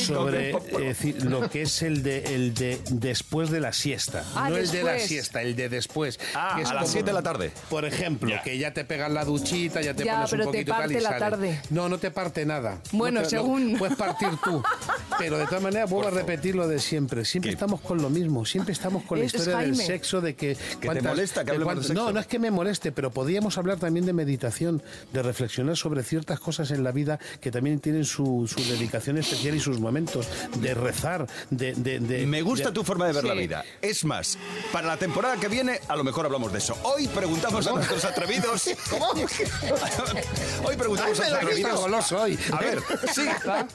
sobre 0.06 0.52
eh, 0.52 0.56
decir, 0.80 1.24
lo 1.26 1.50
que 1.50 1.64
es 1.64 1.82
el 1.82 2.04
de 2.04 2.36
el 2.36 2.54
de 2.54 2.80
después 2.92 3.50
de 3.50 3.60
la 3.60 3.74
siesta 3.74 4.24
Ah, 4.36 4.50
no 4.50 4.58
el 4.58 4.70
de 4.70 4.84
la 4.84 4.92
después. 4.94 5.08
siesta 5.10 5.42
el 5.42 5.56
de 5.56 5.70
después 5.70 6.20
Ah, 6.36 6.54
que 6.56 6.62
es 6.64 6.70
a 6.70 6.74
las 6.74 6.84
como- 6.84 6.94
7 6.94 7.06
de 7.08 7.14
la 7.14 7.22
tarde. 7.24 7.52
por 7.70 7.86
ejemplo 7.86 8.30
Ya. 8.30 8.42
que 8.44 8.58
ya 8.58 8.74
te 8.74 8.86
pegas 8.86 9.12
la 9.12 9.26
duchita 9.26 9.82
ya 9.82 9.94
te 9.94 10.04
Ya, 10.06 10.16
pones 10.16 10.30
pero 10.32 10.44
un 10.46 10.52
te 10.52 10.58
poquito 10.58 10.72
tal 10.72 10.82
parte 10.82 10.98
y 10.98 11.02
la 11.02 11.18
tarde. 11.18 11.62
no 11.70 11.90
no 11.90 11.98
te 11.98 12.12
parte 12.12 12.46
nada 12.46 12.82
Bueno, 12.92 13.22
No 13.22 13.28
te- 13.28 13.36
no- 13.36 13.42
según- 13.44 13.78
puedes 13.78 13.98
partir 13.98 14.30
tú 14.44 14.62
pero 15.20 15.38
de 15.38 15.46
todas 15.46 15.62
maneras 15.64 15.90
vuelvo 15.90 16.08
a 16.08 16.12
repetir 16.12 16.56
lo 16.56 16.68
de 16.68 16.80
siempre 16.80 17.26
siempre 17.26 17.52
¿Qué? 17.52 17.54
estamos 17.56 17.82
con 17.82 18.02
lo 18.02 18.10
mismo 18.10 18.46
siempre 18.46 18.74
estamos 18.74 19.04
con 19.04 19.20
la 19.20 19.26
Es 19.26 19.34
historia 19.34 19.58
del 19.60 19.76
sexo 19.76 20.22
de 20.22 20.36
que 20.36 20.56
te 20.56 20.86
cuántas- 20.88 21.04
molesta 21.06 21.42
que 21.42 21.46
de 21.46 21.52
hablemos 21.52 21.66
cuántas- 21.74 21.88
de 21.90 21.94
sexo? 21.94 22.06
no 22.06 22.12
no 22.14 22.20
es 22.20 22.28
que 22.28 22.40
me 22.40 22.52
moleste 22.52 22.92
pero 22.92 23.12
podríamos 23.12 23.58
hablar 23.58 23.78
también 23.80 24.06
de 24.06 24.14
meditación 24.14 24.82
de 25.12 25.22
reflexionar 25.24 25.78
sobre 25.78 26.04
ciertas 26.04 26.40
cosas 26.40 26.72
en 26.72 26.84
la 26.84 26.92
vida 26.92 27.20
que 27.42 27.52
también 27.52 27.80
tienen 27.80 28.06
su, 28.06 28.43
su 28.48 28.64
dedicación 28.64 29.18
especial 29.18 29.56
y 29.56 29.60
sus 29.60 29.80
momentos 29.80 30.28
de 30.58 30.74
rezar 30.74 31.28
de, 31.50 31.74
de- 31.74 32.00
de- 32.00 32.26
Me 32.26 32.42
gusta 32.42 32.70
de- 32.70 32.74
tu 32.74 32.84
forma 32.84 33.06
de 33.08 33.14
ver 33.14 33.24
la 33.24 33.34
vida. 33.34 33.64
Es 33.82 34.04
más, 34.06 34.38
para 34.72 34.88
la 34.88 34.98
temporada 34.98 35.38
que 35.38 35.48
viene, 35.48 35.80
a 35.88 35.96
lo 35.96 36.04
mejor 36.04 36.26
hablamos 36.26 36.52
de 36.52 36.58
eso. 36.60 36.78
Hoy 36.84 37.08
preguntamos 37.08 37.66
a 37.68 37.72
nuestros 37.72 38.04
atrevidos. 38.06 38.70
Hoy 40.66 40.76
preguntamos 40.78 41.20
a 41.20 41.24
Ay, 41.24 41.28
está 41.32 41.38
atrevidos. 41.42 41.80
goloso 41.80 42.22
hoy. 42.22 42.40
A 42.52 42.60
ver, 42.60 42.80
sí. 43.14 43.24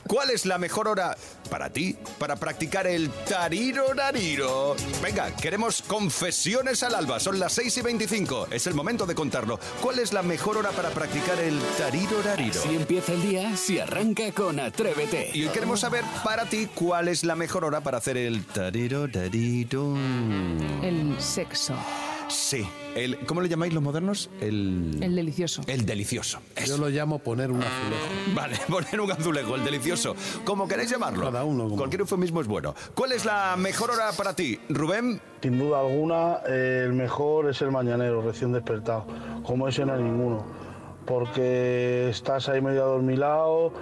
¿Cuál 0.06 0.30
es 0.30 0.46
la 0.46 0.58
mejor 0.58 0.88
hora 0.88 1.16
para 1.50 1.70
ti 1.70 1.96
para 2.18 2.36
practicar 2.36 2.86
el 2.86 3.10
tarirorariro? 3.28 4.76
Venga, 5.02 5.34
queremos 5.36 5.82
confesiones 5.82 6.82
al 6.82 6.94
alba. 6.94 7.20
Son 7.20 7.38
las 7.38 7.52
6 7.54 7.76
y 7.78 7.82
25. 7.82 8.48
Es 8.50 8.66
el 8.66 8.74
momento 8.74 9.06
de 9.06 9.14
contarlo. 9.14 9.58
¿Cuál 9.82 9.98
es 9.98 10.12
la 10.12 10.22
mejor 10.22 10.56
hora 10.56 10.70
para 10.70 10.90
practicar 10.90 11.38
el 11.40 11.58
tarirorariro? 11.76 12.60
Si 12.62 12.74
empieza 12.74 13.12
el 13.12 13.22
día, 13.22 13.56
si 13.56 13.78
arranca 13.78 14.32
con 14.32 14.47
Atrévete. 14.58 15.30
Y 15.34 15.44
hoy 15.44 15.48
queremos 15.50 15.80
saber 15.80 16.04
para 16.24 16.44
ti 16.46 16.68
cuál 16.74 17.08
es 17.08 17.24
la 17.24 17.34
mejor 17.36 17.64
hora 17.64 17.80
para 17.82 17.98
hacer 17.98 18.16
el 18.16 18.44
tarirorariro. 18.46 19.94
El 20.82 21.20
sexo. 21.20 21.74
Sí. 22.28 22.66
El, 22.94 23.16
¿Cómo 23.26 23.40
le 23.40 23.48
llamáis 23.48 23.72
los 23.72 23.82
modernos? 23.82 24.28
El... 24.40 24.98
El 25.02 25.14
delicioso. 25.16 25.62
El 25.66 25.86
delicioso. 25.86 26.40
yo 26.66 26.76
lo 26.76 26.88
llamo 26.88 27.20
poner 27.20 27.50
un 27.50 27.62
azulejo 27.62 28.34
Vale, 28.34 28.58
poner 28.68 29.00
un 29.00 29.10
azulejo, 29.12 29.54
el 29.54 29.64
delicioso. 29.64 30.14
Como 30.44 30.66
queréis 30.68 30.90
llamarlo. 30.90 31.24
Cada 31.24 31.44
uno 31.44 31.64
como- 31.64 31.76
Cualquier 31.76 32.00
eufemismo 32.00 32.40
es 32.40 32.46
bueno. 32.46 32.74
¿Cuál 32.94 33.12
es 33.12 33.24
la 33.24 33.56
mejor 33.56 33.90
hora 33.92 34.10
para 34.12 34.34
ti, 34.34 34.58
Rubén? 34.68 35.20
Sin 35.42 35.58
duda 35.58 35.80
alguna, 35.80 36.38
eh, 36.48 36.82
el 36.86 36.92
mejor 36.92 37.48
es 37.50 37.62
el 37.62 37.70
mañanero, 37.70 38.20
recién 38.22 38.52
despertado. 38.52 39.06
Como 39.44 39.68
ese 39.68 39.86
no 39.86 39.94
hay 39.94 40.02
ninguno. 40.02 40.44
Porque 41.06 42.08
estás 42.10 42.48
ahí 42.50 42.60
medio 42.60 42.82
adormilado 42.82 43.72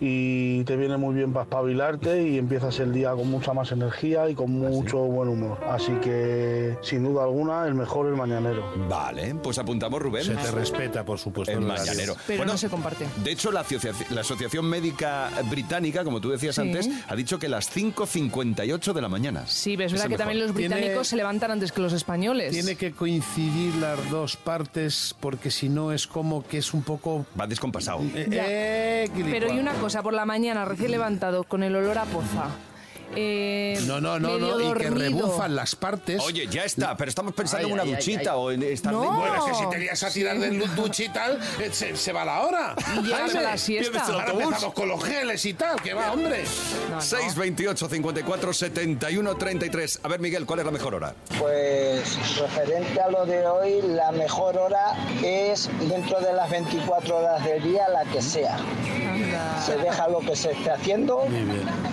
y 0.00 0.64
te 0.64 0.76
viene 0.76 0.96
muy 0.96 1.14
bien 1.14 1.32
para 1.32 1.44
espabilarte 1.44 2.26
y 2.26 2.38
empiezas 2.38 2.78
el 2.80 2.92
día 2.92 3.10
con 3.12 3.28
mucha 3.30 3.52
más 3.52 3.70
energía 3.72 4.28
y 4.30 4.34
con 4.34 4.50
mucho 4.50 4.98
buen 4.98 5.28
humor. 5.28 5.58
Así 5.68 5.92
que, 6.02 6.76
sin 6.82 7.04
duda 7.04 7.24
alguna, 7.24 7.66
el 7.66 7.74
mejor 7.74 8.06
el 8.06 8.14
mañanero. 8.16 8.64
Vale, 8.88 9.34
pues 9.42 9.58
apuntamos, 9.58 10.00
Rubén. 10.00 10.24
Se 10.24 10.34
te 10.34 10.50
respeta, 10.50 11.04
por 11.04 11.18
supuesto. 11.18 11.52
El 11.52 11.60
mañanero. 11.60 12.16
Pero 12.26 12.44
no 12.46 12.56
se 12.56 12.68
comparte. 12.68 13.06
De 13.22 13.30
hecho, 13.32 13.52
la 13.52 13.60
asociación, 13.60 14.06
la 14.14 14.22
asociación 14.22 14.64
Médica 14.66 15.30
Británica, 15.50 16.02
como 16.02 16.20
tú 16.20 16.30
decías 16.30 16.54
Sí. 16.54 16.62
antes, 16.62 16.88
ha 17.06 17.14
dicho 17.14 17.38
que 17.38 17.48
las 17.48 17.68
5.58 17.70 18.92
de 18.94 19.00
la 19.02 19.08
mañana. 19.08 19.44
Sí, 19.46 19.76
ves, 19.76 19.86
es 19.86 19.92
verdad 19.98 20.08
que 20.08 20.16
también 20.16 20.38
mejor. 20.38 20.48
los 20.50 20.56
Tiene- 20.56 20.74
británicos 20.76 21.08
se 21.08 21.16
levantan 21.16 21.50
antes 21.50 21.72
que 21.72 21.80
los 21.82 21.92
españoles. 21.92 22.52
Tiene 22.52 22.76
que 22.76 22.92
coincidir 22.92 23.74
las 23.76 24.10
dos 24.10 24.36
partes 24.36 25.14
porque 25.20 25.50
si 25.50 25.68
no 25.68 25.92
es 25.92 26.06
como 26.06 26.46
que 26.46 26.58
es 26.58 26.72
un 26.72 26.82
poco... 26.82 27.26
Va 27.38 27.46
descompasado. 27.46 28.00
eh, 28.14 28.26
eh, 28.30 29.08
Pero 29.12 29.28
y 29.28 29.30
guilipua. 29.32 29.60
una 29.60 29.72
cosa, 29.74 29.89
por 30.02 30.14
la 30.14 30.24
mañana, 30.24 30.64
recién 30.64 30.90
levantado, 30.90 31.44
con 31.44 31.62
el 31.62 31.74
olor 31.76 31.98
a 31.98 32.04
poza. 32.04 32.46
eh, 33.16 33.76
No, 33.88 34.00
no, 34.00 34.20
no, 34.20 34.38
no, 34.38 34.60
y 34.60 34.72
que 34.78 34.88
rebufan 34.88 35.56
las 35.56 35.74
partes. 35.74 36.22
Oye, 36.22 36.46
ya 36.46 36.62
está, 36.64 36.96
pero 36.96 37.08
estamos 37.08 37.34
pensando 37.34 37.66
Ay, 37.66 37.72
en 37.72 37.72
una 37.72 37.82
ay, 37.82 37.94
duchita 37.96 38.30
ay. 38.30 38.36
o 38.38 38.50
en 38.52 38.62
estar 38.62 38.92
No. 38.92 39.00
bien. 39.00 39.14
Bueno, 39.16 39.34
es 39.34 39.42
que 39.52 39.64
si 39.64 39.68
te 39.68 39.78
lías 39.78 40.02
a 40.04 40.10
tirar 40.10 40.38
del 40.38 40.74
duche 40.76 41.04
y 41.06 41.08
tal, 41.08 41.40
eh, 41.58 41.70
se, 41.72 41.96
se 41.96 42.12
va 42.12 42.24
la 42.24 42.40
hora. 42.42 42.74
Y 42.96 43.02
llegas 43.02 43.34
a 43.34 43.40
la 43.40 43.58
siesta. 43.58 44.00
Ahora 44.04 44.30
empezamos 44.30 44.74
con 44.74 44.88
los 44.88 45.02
geles 45.02 45.44
y 45.44 45.54
tal, 45.54 45.82
que 45.82 45.92
va, 45.92 46.12
hombre. 46.12 46.44
No, 46.88 46.94
no. 46.96 47.00
628 47.02 47.88
54 47.88 48.52
71 48.52 49.34
33. 49.36 50.00
A 50.04 50.08
ver, 50.08 50.20
Miguel, 50.20 50.46
¿cuál 50.46 50.60
es 50.60 50.66
la 50.66 50.70
mejor 50.72 50.94
hora? 50.94 51.12
Pues 51.36 52.16
referente 52.38 53.00
a 53.00 53.10
lo 53.10 53.26
de 53.26 53.44
hoy, 53.44 53.82
la 53.88 54.12
mejor 54.12 54.56
hora 54.56 54.94
es 55.20 55.68
dentro 55.88 56.20
de 56.20 56.32
las 56.32 56.48
24 56.48 57.16
horas 57.18 57.44
del 57.44 57.60
día, 57.64 57.88
la 57.88 58.04
que 58.04 58.22
sea. 58.22 58.56
Se 59.64 59.76
deja 59.76 60.08
lo 60.08 60.20
que 60.20 60.34
se 60.34 60.52
esté 60.52 60.70
haciendo 60.70 61.24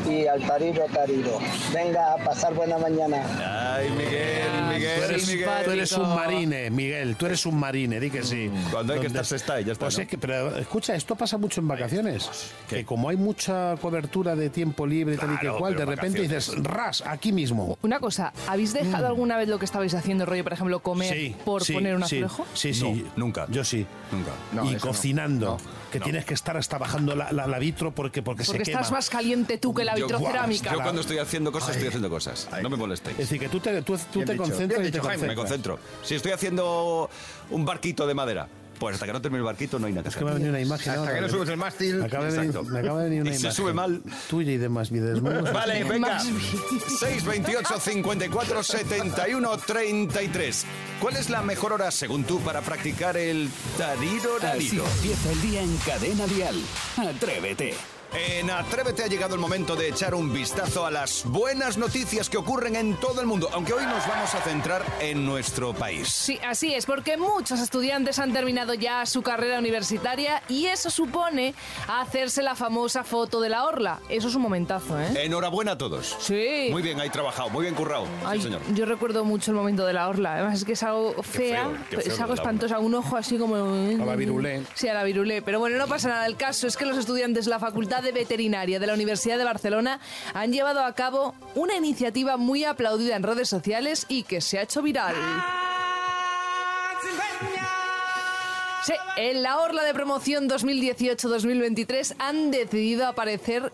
y 0.10 0.26
al 0.26 0.42
tariro, 0.48 0.86
tariro. 0.94 1.38
Venga, 1.74 2.14
a 2.14 2.18
pasar 2.18 2.54
buena 2.54 2.78
mañana. 2.78 3.76
Ay, 3.76 3.90
Miguel, 3.92 4.42
Ah, 4.50 4.72
Miguel, 4.74 4.98
Tú 5.00 5.04
eres, 5.12 5.26
simpático. 5.26 5.64
tú 5.66 5.72
eres 5.72 5.92
un 5.94 6.16
marine, 6.16 6.70
Miguel, 6.70 7.16
tú 7.16 7.26
eres 7.26 7.46
un 7.46 7.60
marine, 7.60 8.00
di 8.00 8.10
que 8.10 8.24
sí. 8.24 8.50
Cuando 8.72 8.94
hay 8.94 9.00
que 9.00 9.08
estar, 9.08 9.26
se 9.26 9.36
está 9.36 9.60
y 9.60 9.66
ya 9.66 9.74
está, 9.74 9.86
Pues 9.86 9.98
¿no? 9.98 10.04
es 10.04 10.10
que, 10.10 10.18
pero 10.18 10.56
escucha, 10.58 10.96
esto 10.96 11.16
pasa 11.16 11.38
mucho 11.38 11.62
en 11.62 11.68
vacaciones. 11.68 12.30
¿Qué? 12.70 12.78
Que 12.78 12.86
como 12.86 13.10
hay 13.10 13.18
mucha 13.18 13.76
cobertura 13.82 14.36
de 14.36 14.50
tiempo 14.50 14.86
libre 14.88 15.16
y 15.16 15.18
tal 15.18 15.34
y 15.34 15.38
que 15.38 15.50
cual, 15.50 15.76
de 15.76 15.86
repente 15.86 16.20
vacaciones. 16.22 16.48
dices, 16.48 16.64
ras, 16.64 17.04
aquí 17.06 17.32
mismo. 17.32 17.78
Una 17.82 18.00
cosa, 18.00 18.32
¿habéis 18.48 18.74
dejado 18.74 19.08
alguna 19.08 19.38
vez 19.38 19.48
lo 19.50 19.60
que 19.60 19.66
estabais 19.66 19.94
haciendo, 19.94 20.26
rollo, 20.26 20.44
por 20.44 20.54
ejemplo, 20.54 20.80
comer 20.80 21.14
Sí, 21.14 21.36
por 21.44 21.64
sí, 21.64 21.74
poner 21.74 21.96
un 21.96 22.04
sí, 22.06 22.18
azulejo? 22.18 22.46
Sí, 22.54 22.74
sí. 22.74 22.84
No, 23.16 23.26
nunca. 23.26 23.46
Yo 23.50 23.64
sí. 23.64 23.86
Nunca. 24.12 24.72
y 24.72 24.76
cocinando. 24.78 25.58
Que 25.92 26.00
No. 26.00 26.04
tienes 26.04 26.26
que 26.26 26.34
estar 26.34 26.58
hasta 26.58 26.78
bajando 26.78 27.16
la, 27.16 27.32
la, 27.32 27.48
la 27.48 27.60
vitro 27.60 27.92
porque, 27.92 28.22
porque, 28.22 28.44
Porque 28.44 28.66
se 28.66 28.72
estás 28.72 28.92
más 28.92 29.10
caliente 29.10 29.58
tú 29.58 29.74
que 29.74 29.86
la 29.86 29.96
Yo- 29.96 30.06
vitrocerámica. 30.08 30.72
Yo 30.74 30.82
cuando 30.82 31.00
estoy 31.02 31.18
haciendo 31.20 31.52
cosas, 31.52 31.72
estoy 31.72 31.88
haciendo 31.88 32.10
cosas. 32.10 32.48
No 32.62 32.70
me 32.70 32.76
molestéis. 32.78 33.14
Es 33.18 33.30
decir, 33.30 33.40
que 33.40 33.48
tú 33.50 33.60
te, 33.62 33.82
tú, 33.82 33.96
te 33.96 34.20
dicho, 34.20 34.38
concentras 34.38 34.80
y 34.82 34.84
te 34.84 34.92
dicho, 34.92 35.04
Jaime. 35.04 35.28
Me 35.28 35.36
concentras. 35.36 35.78
concentro. 35.78 36.06
Si 36.08 36.16
estoy 36.16 36.34
haciendo 36.34 37.10
un 37.52 37.66
barquito 37.66 38.06
de 38.06 38.14
madera, 38.14 38.48
pues 38.80 38.94
hasta 38.96 39.06
que 39.06 39.14
no 39.14 39.22
termine 39.22 39.40
el 39.40 39.46
barquito 39.46 39.80
no 39.80 39.88
hay 39.88 39.94
nada 39.94 40.04
que 40.04 40.10
Es 40.10 40.16
que 40.16 40.24
me 40.24 40.32
ha 40.32 40.34
hacer. 40.34 40.44
venido 40.44 40.58
una 40.58 40.62
imagen. 40.66 40.90
Hasta 40.90 41.00
ahora. 41.02 41.14
que 41.16 41.22
no 41.22 41.30
subes 41.30 41.50
el 41.50 41.58
mástil. 41.58 41.96
Me 41.98 42.06
acaba, 42.06 42.26
de 42.26 42.38
venir, 42.38 42.62
me 42.64 42.80
acaba 42.80 43.00
de 43.04 43.10
venir 43.10 43.22
una 43.22 43.30
Y 43.32 43.34
se 43.34 43.40
imagen. 43.42 43.56
sube 43.56 43.74
mal. 43.74 44.02
Tuya 44.30 44.52
y 44.52 44.58
demás 44.58 44.92
desnudo. 44.92 45.44
Vale, 45.54 45.84
venga. 45.84 46.08
Más 46.16 46.26
bien. 46.26 46.40
628 47.00 47.80
54 47.80 48.64
71 48.64 49.58
33. 49.58 50.66
¿Cuál 51.02 51.16
es 51.18 51.30
la 51.30 51.42
mejor 51.42 51.74
hora, 51.74 51.92
según 51.92 52.24
tú, 52.24 52.40
para 52.42 52.62
practicar 52.62 53.18
el 53.18 53.50
tariro 53.78 54.36
Así 54.38 54.46
rarito? 54.46 54.86
empieza 54.98 55.32
el 55.32 55.42
día 55.42 55.62
en 55.62 55.78
Cadena 55.78 56.28
Dial. 56.28 56.56
Atrévete. 56.98 57.74
En 58.14 58.50
Atrévete 58.50 59.04
ha 59.04 59.08
llegado 59.08 59.36
el 59.36 59.42
momento 59.42 59.76
de 59.76 59.90
echar 59.90 60.16
un 60.16 60.32
vistazo 60.32 60.86
a 60.86 60.92
las 60.92 61.24
buenas 61.26 61.78
noticias 61.78 62.30
que 62.30 62.38
ocurren 62.38 62.76
en 62.76 62.96
todo 62.96 63.20
el 63.20 63.28
mundo, 63.28 63.50
aunque 63.52 63.74
hoy 63.74 63.86
nos 63.86 64.08
vamos 64.08 64.34
a 64.34 64.42
centrar 64.42 64.82
en 65.02 65.26
nuestro 65.26 65.74
país. 65.74 66.08
Sí, 66.08 66.40
así 66.48 66.74
es, 66.74 66.86
porque 66.86 67.18
muchos 67.18 67.60
estudiantes 67.60 68.18
han 68.20 68.32
terminado 68.32 68.74
ya 68.74 69.06
su 69.06 69.22
carrera 69.22 69.60
universitaria 69.60 70.42
y 70.48 70.68
eso 70.68 70.90
supone 70.90 71.54
hacerse 71.88 72.42
la 72.42 72.56
famosa 72.56 73.04
foto 73.04 73.42
de 73.42 73.50
la 73.50 73.66
orla. 73.66 74.00
Eso 74.08 74.30
es 74.30 74.36
un 74.36 74.42
momentazo, 74.42 75.00
¿eh? 75.00 75.26
Enhorabuena 75.26 75.74
a 75.74 75.78
todos. 75.78 76.16
Sí. 76.20 76.70
Muy 76.72 76.82
bien, 76.82 77.00
ahí 77.02 77.10
trabajado, 77.10 77.50
muy 77.50 77.64
bien 77.64 77.76
currado. 77.76 78.06
Sí, 78.32 78.42
señor. 78.42 78.62
yo 78.74 78.86
recuerdo 78.86 79.26
mucho 79.26 79.52
el 79.52 79.58
momento 79.58 79.86
de 79.86 79.94
la 79.94 80.08
orla. 80.08 80.36
Además 80.36 80.60
es 80.60 80.66
que 80.66 80.74
es 80.74 80.84
algo 80.84 81.22
fea, 81.24 81.66
feo, 81.66 81.78
qué 81.90 81.98
feo 81.98 82.14
es 82.14 82.20
algo 82.22 82.34
espantoso, 82.36 82.80
un 82.80 82.96
ojo 82.96 83.18
así 83.18 83.38
como... 83.38 83.56
A 83.56 84.06
la 84.06 84.16
virulé. 84.16 84.64
Sí, 84.76 84.88
a 84.88 84.94
la 84.94 85.04
virulé. 85.04 85.42
Pero 85.42 85.60
bueno, 85.60 85.78
no 85.78 85.88
pasa 85.88 86.08
nada. 86.08 86.26
El 86.26 86.38
caso 86.38 86.68
es 86.68 86.78
que 86.78 86.86
los 86.86 86.98
estudiantes 86.98 87.46
de 87.46 87.52
la 87.52 87.60
Facultad 87.60 87.97
de 88.02 88.12
Veterinaria 88.12 88.80
de 88.80 88.88
la 88.88 88.94
Universidad 88.94 89.38
de 89.38 89.44
Barcelona 89.44 90.00
han 90.34 90.52
llevado 90.52 90.84
a 90.84 90.94
cabo 90.94 91.36
una 91.56 91.76
iniciativa 91.76 92.38
muy 92.38 92.64
aplaudida 92.64 93.16
en 93.16 93.24
redes 93.24 93.50
sociales 93.50 94.06
y 94.10 94.24
que 94.24 94.42
se 94.42 94.60
ha 94.60 94.64
hecho 94.64 94.82
viral. 94.82 95.16
Sí, 98.84 98.94
en 99.18 99.44
la 99.44 99.58
Orla 99.60 99.84
de 99.84 99.94
Promoción 99.94 100.50
2018-2023 100.50 102.16
han 102.20 102.52
decidido 102.52 103.08
aparecer 103.08 103.72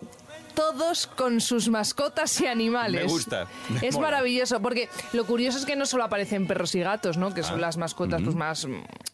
todos 0.54 1.06
con 1.06 1.40
sus 1.40 1.68
mascotas 1.68 2.40
y 2.40 2.46
animales. 2.46 3.04
Me 3.04 3.10
gusta, 3.10 3.46
me 3.68 3.86
Es 3.86 3.94
mola. 3.94 4.08
maravilloso, 4.08 4.60
porque 4.60 4.88
lo 5.12 5.24
curioso 5.26 5.58
es 5.58 5.66
que 5.66 5.76
no 5.76 5.86
solo 5.86 6.04
aparecen 6.04 6.46
perros 6.46 6.74
y 6.74 6.80
gatos, 6.80 7.16
¿no? 7.16 7.32
Que 7.34 7.40
Ah, 7.40 7.44
son 7.44 7.60
las 7.60 7.76
mascotas 7.76 8.22
pues, 8.22 8.34
más, 8.36 8.66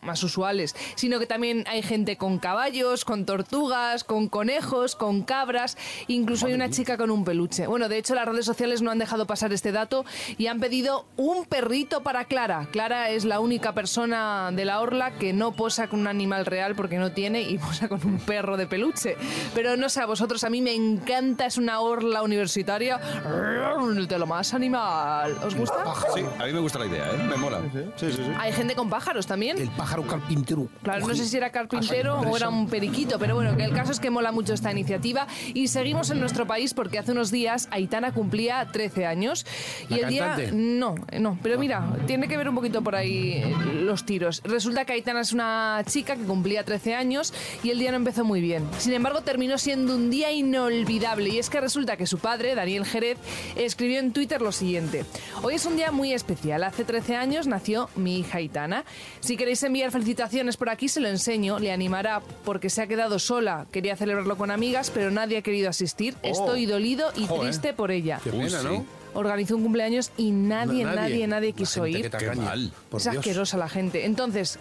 más 0.03 0.23
usuales, 0.23 0.77
sino 0.95 1.19
que 1.19 1.27
también 1.27 1.65
hay 1.69 1.83
gente 1.83 2.17
con 2.17 2.39
caballos, 2.39 3.05
con 3.05 3.27
tortugas, 3.27 4.05
con 4.05 4.29
conejos, 4.29 4.95
con 4.97 5.23
cabras, 5.23 5.77
incluso 6.09 6.47
hay 6.47 6.55
una 6.55 6.71
chica 6.71 6.97
con 6.97 7.11
un 7.11 7.25
peluche. 7.25 7.67
Bueno, 7.67 7.89
de 7.89 7.99
hecho 7.99 8.15
las 8.15 8.27
redes 8.27 8.47
sociales 8.47 8.83
no 8.83 8.91
han 8.91 8.99
dejado 8.99 9.27
pasar 9.27 9.53
este 9.53 9.73
dato 9.73 10.05
y 10.39 10.47
han 10.47 10.61
pedido 10.61 11.07
un 11.17 11.45
perrito 11.45 12.03
para 12.03 12.25
Clara. 12.27 12.69
Clara 12.71 13.11
es 13.11 13.25
la 13.25 13.41
única 13.41 13.73
persona 13.75 14.51
de 14.53 14.65
la 14.65 14.81
orla 14.81 15.13
que 15.19 15.33
no 15.33 15.53
posa 15.53 15.89
con 15.89 16.01
un 16.01 16.07
animal 16.07 16.47
real 16.47 16.75
porque 16.75 16.99
no 16.99 17.13
tiene 17.13 17.43
y 17.43 17.59
posa 17.59 17.89
con 17.89 18.05
un 18.07 18.19
perro 18.21 18.57
de 18.57 18.67
peluche. 18.67 19.17
Pero 19.55 19.77
no 19.77 19.89
sé 19.89 20.01
a 20.01 20.07
vosotros, 20.07 20.45
a 20.45 20.51
mí 20.51 20.61
me 20.63 20.75
encanta, 20.75 21.30
es 21.39 21.59
una 21.59 21.81
orla 21.81 22.23
universitaria 22.23 22.99
de 22.99 24.19
lo 24.19 24.27
más 24.27 24.55
animal. 24.55 25.37
¿Os 25.45 25.55
gusta? 25.55 25.85
Sí, 26.15 26.23
a 26.39 26.45
mí 26.45 26.53
me 26.53 26.61
gusta 26.61 26.79
la 26.79 26.87
idea, 26.87 27.11
¿eh? 27.13 27.19
Me 27.29 27.37
mola. 27.37 27.61
Sí, 27.97 28.07
sí, 28.11 28.13
sí. 28.13 28.23
Hay 28.39 28.53
gente 28.53 28.75
con 28.75 28.89
pájaros 28.91 29.27
también. 29.27 29.59
El 29.59 29.71
pájaro 29.71 30.07
carpintero. 30.07 30.69
Claro, 30.83 31.07
no 31.07 31.15
sé 31.15 31.27
si 31.27 31.37
era 31.37 31.51
carpintero 31.51 32.21
o 32.21 32.37
era 32.37 32.49
un 32.49 32.69
periquito, 32.69 33.19
pero 33.19 33.35
bueno, 33.35 33.57
que 33.57 33.65
el 33.65 33.73
caso 33.73 33.93
es 33.93 34.01
que 34.01 34.11
mola 34.11 34.33
mucho 34.33 34.55
esta 34.55 34.71
iniciativa 34.71 35.27
y 35.55 35.69
seguimos 35.69 36.11
en 36.11 36.21
nuestro 36.21 36.47
país 36.47 36.75
porque 36.75 36.99
hace 36.99 37.13
unos 37.13 37.31
días 37.31 37.69
Aitana 37.71 38.13
cumplía 38.13 38.67
13 38.71 39.07
años 39.07 39.47
y 39.89 39.95
¿La 39.95 40.01
el 40.01 40.09
día 40.09 40.27
cantante? 40.27 40.53
no, 40.53 40.95
no, 41.19 41.39
pero 41.43 41.59
mira, 41.59 41.85
tiene 42.07 42.29
que 42.29 42.37
ver 42.37 42.49
un 42.49 42.55
poquito 42.55 42.83
por 42.83 42.95
ahí 42.97 43.43
los 43.75 44.05
tiros. 44.05 44.43
Resulta 44.45 44.85
que 44.85 44.95
Aitana 44.95 45.21
es 45.21 45.33
una 45.33 45.83
chica 45.87 46.17
que 46.17 46.23
cumplía 46.23 46.65
13 46.65 46.95
años 46.95 47.33
y 47.63 47.71
el 47.71 47.79
día 47.79 47.91
no 47.91 47.97
empezó 47.97 48.25
muy 48.25 48.41
bien. 48.41 48.67
Sin 48.79 48.93
embargo, 48.93 49.21
terminó 49.23 49.59
siendo 49.59 49.95
un 49.95 50.11
día 50.11 50.33
inolvidable 50.33 51.20
y 51.27 51.39
es 51.39 51.51
que 51.51 51.61
resulta 51.61 51.97
que 51.97 52.07
su 52.07 52.19
padre, 52.19 52.55
Daniel 52.55 52.85
Jerez, 52.85 53.19
escribió 53.57 53.99
en 53.99 54.13
Twitter 54.13 54.41
lo 54.43 54.53
siguiente: 54.53 55.05
Hoy 55.43 55.55
es 55.55 55.67
un 55.67 55.77
día 55.77 55.91
muy 55.93 56.13
especial. 56.13 56.65
Hace 56.65 56.85
13 56.85 57.17
años 57.17 57.47
nació 57.47 57.89
mi 57.97 58.19
hija 58.19 58.39
Aitana. 58.39 58.85
Si 59.21 59.37
queréis 59.37 59.63
enviar 59.63 59.91
felicitaciones 59.91 60.57
por 60.57 60.69
aquí, 60.69 60.89
se 60.89 61.01
lo 61.01 61.09
enseño. 61.09 61.59
Le 61.59 61.73
animará 61.73 62.23
porque 62.45 62.71
se 62.71 62.83
ha 62.83 62.87
quedado 62.87 63.19
sola. 63.19 63.67
Quería 63.71 63.97
celebrarlo 63.97 64.37
con 64.37 64.51
amigas, 64.51 64.91
pero 64.93 65.11
nadie 65.11 65.39
ha 65.39 65.43
querido 65.43 65.69
asistir. 65.71 66.15
Estoy 66.23 66.67
dolido 66.67 67.13
y 67.17 67.27
Joder. 67.27 67.43
triste 67.51 67.73
por 67.73 67.91
ella. 67.91 68.21
Qué 68.23 68.31
pena. 68.31 68.63
¿no? 68.63 68.85
Organizó 69.13 69.57
un 69.57 69.63
cumpleaños 69.65 70.13
y 70.17 70.31
nadie, 70.31 70.85
Na- 70.85 70.95
nadie, 70.95 71.27
nadie, 71.27 71.53
quiso 71.53 71.85
ir. 71.87 72.11
Qué 72.11 72.31
mal. 72.37 72.73
Por 72.89 73.01
es 73.01 73.05
Dios. 73.11 73.17
asquerosa 73.17 73.57
la 73.57 73.69
gente. 73.69 74.07
Entonces, 74.07 74.59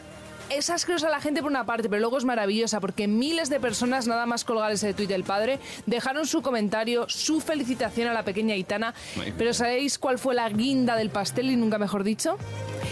es 0.49 0.69
asquerosa 0.69 1.09
la 1.09 1.21
gente 1.21 1.41
por 1.41 1.51
una 1.51 1.65
parte, 1.65 1.89
pero 1.89 1.99
luego 1.99 2.17
es 2.17 2.25
maravillosa 2.25 2.79
porque 2.79 3.07
miles 3.07 3.49
de 3.49 3.59
personas, 3.59 4.07
nada 4.07 4.25
más 4.25 4.43
colgar 4.43 4.71
ese 4.71 4.93
tuit 4.93 5.09
del 5.09 5.23
padre, 5.23 5.59
dejaron 5.85 6.25
su 6.25 6.41
comentario, 6.41 7.07
su 7.07 7.39
felicitación 7.39 8.07
a 8.07 8.13
la 8.13 8.23
pequeña 8.23 8.55
bien. 8.55 8.93
Pero 9.37 9.53
¿sabéis 9.53 9.97
cuál 9.99 10.19
fue 10.19 10.35
la 10.35 10.49
guinda 10.49 10.95
del 10.95 11.09
pastel 11.09 11.51
y 11.51 11.55
nunca 11.55 11.77
mejor 11.77 12.03
dicho? 12.03 12.37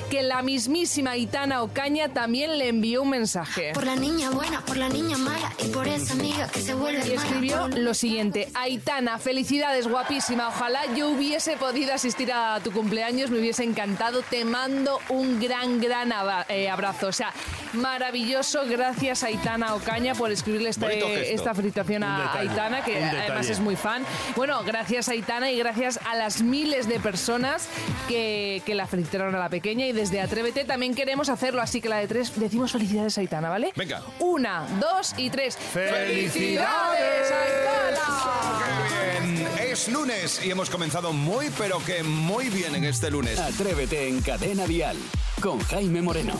Que 0.10 0.24
la 0.24 0.42
mismísima 0.42 1.12
Aitana 1.12 1.62
Ocaña 1.64 2.08
también 2.10 2.58
le 2.58 2.70
envió 2.70 3.02
un 3.04 3.10
mensaje. 3.10 3.72
Por 3.74 3.84
la 3.86 3.96
niña 3.98 4.30
buena, 4.30 4.62
por 4.62 4.78
la 4.78 4.88
niña 4.88 5.18
mala 5.18 5.52
y 5.62 5.68
por 5.68 5.86
esa 5.86 6.14
amiga 6.14 6.48
que 6.48 6.62
se 6.62 6.74
vuelve 6.74 7.06
Y 7.06 7.10
mala. 7.10 7.22
escribió 7.22 7.68
lo 7.68 7.94
siguiente, 7.94 8.48
Aitana, 8.54 9.20
felicidades, 9.20 9.86
guapísima, 9.88 10.48
ojalá 10.48 10.80
yo 10.96 11.10
hubiese 11.10 11.58
podido 11.58 11.94
asistir 11.94 12.32
a 12.32 12.60
tu 12.64 12.72
cumpleaños, 12.72 13.30
me 13.32 13.40
hubiese 13.40 13.64
encantado, 13.66 14.22
te 14.22 14.46
mando 14.46 15.00
un 15.10 15.42
gran, 15.42 15.82
gran 15.82 16.14
eh, 16.48 16.70
abrazo. 16.70 17.08
O 17.08 17.12
sea, 17.12 17.34
maravilloso. 17.74 18.62
Gracias 18.68 19.24
a 19.24 19.28
Aitana 19.28 19.76
Ocaña 19.76 20.16
por 20.16 20.32
escribirle 20.32 20.70
este- 20.70 21.34
esta 21.34 21.54
felicitación 21.54 22.04
a 22.04 22.22
detalle, 22.22 22.50
Aitana, 22.50 22.84
que 22.84 23.04
además 23.04 23.50
es 23.50 23.60
muy 23.60 23.76
fan. 23.76 24.04
Bueno, 24.36 24.64
gracias 24.64 25.10
a 25.10 25.12
Aitana 25.12 25.52
y 25.52 25.58
gracias 25.58 26.00
a 26.06 26.16
las 26.16 26.42
miles 26.42 26.88
de 26.88 27.00
personas 27.00 27.68
que, 28.08 28.62
que 28.66 28.74
la 28.74 28.88
felicitaron 28.88 29.36
a 29.36 29.40
la 29.40 29.50
pequeña. 29.50 29.86
Y 29.86 29.97
desde 29.98 30.22
Atrévete 30.22 30.63
también 30.63 30.94
queremos 30.94 31.27
hacerlo. 31.27 31.62
Así 31.62 31.82
que 31.82 31.89
la 31.89 31.98
de 31.98 32.08
tres 32.08 32.32
decimos 32.36 32.72
felicidades 32.72 33.18
a 33.18 33.22
Aitana, 33.22 33.50
¿vale? 33.50 33.74
Venga. 33.75 34.04
Una, 34.20 34.66
dos 34.80 35.13
y 35.18 35.30
tres. 35.30 35.58
¡Felicidades! 35.58 37.32
Aitana! 37.32 38.68
Bien, 39.24 39.48
es 39.60 39.89
lunes 39.89 40.46
y 40.46 40.51
hemos 40.51 40.70
comenzado 40.70 41.12
muy, 41.13 41.50
pero 41.58 41.84
que 41.84 42.04
muy 42.04 42.50
bien 42.50 42.75
en 42.75 42.86
este 42.86 43.10
lunes. 43.10 43.39
Atrévete 43.39 44.08
en 44.08 44.22
Cadena 44.22 44.68
Dial 44.68 44.98
con 45.41 45.60
Jaime 45.60 46.01
Moreno. 46.01 46.34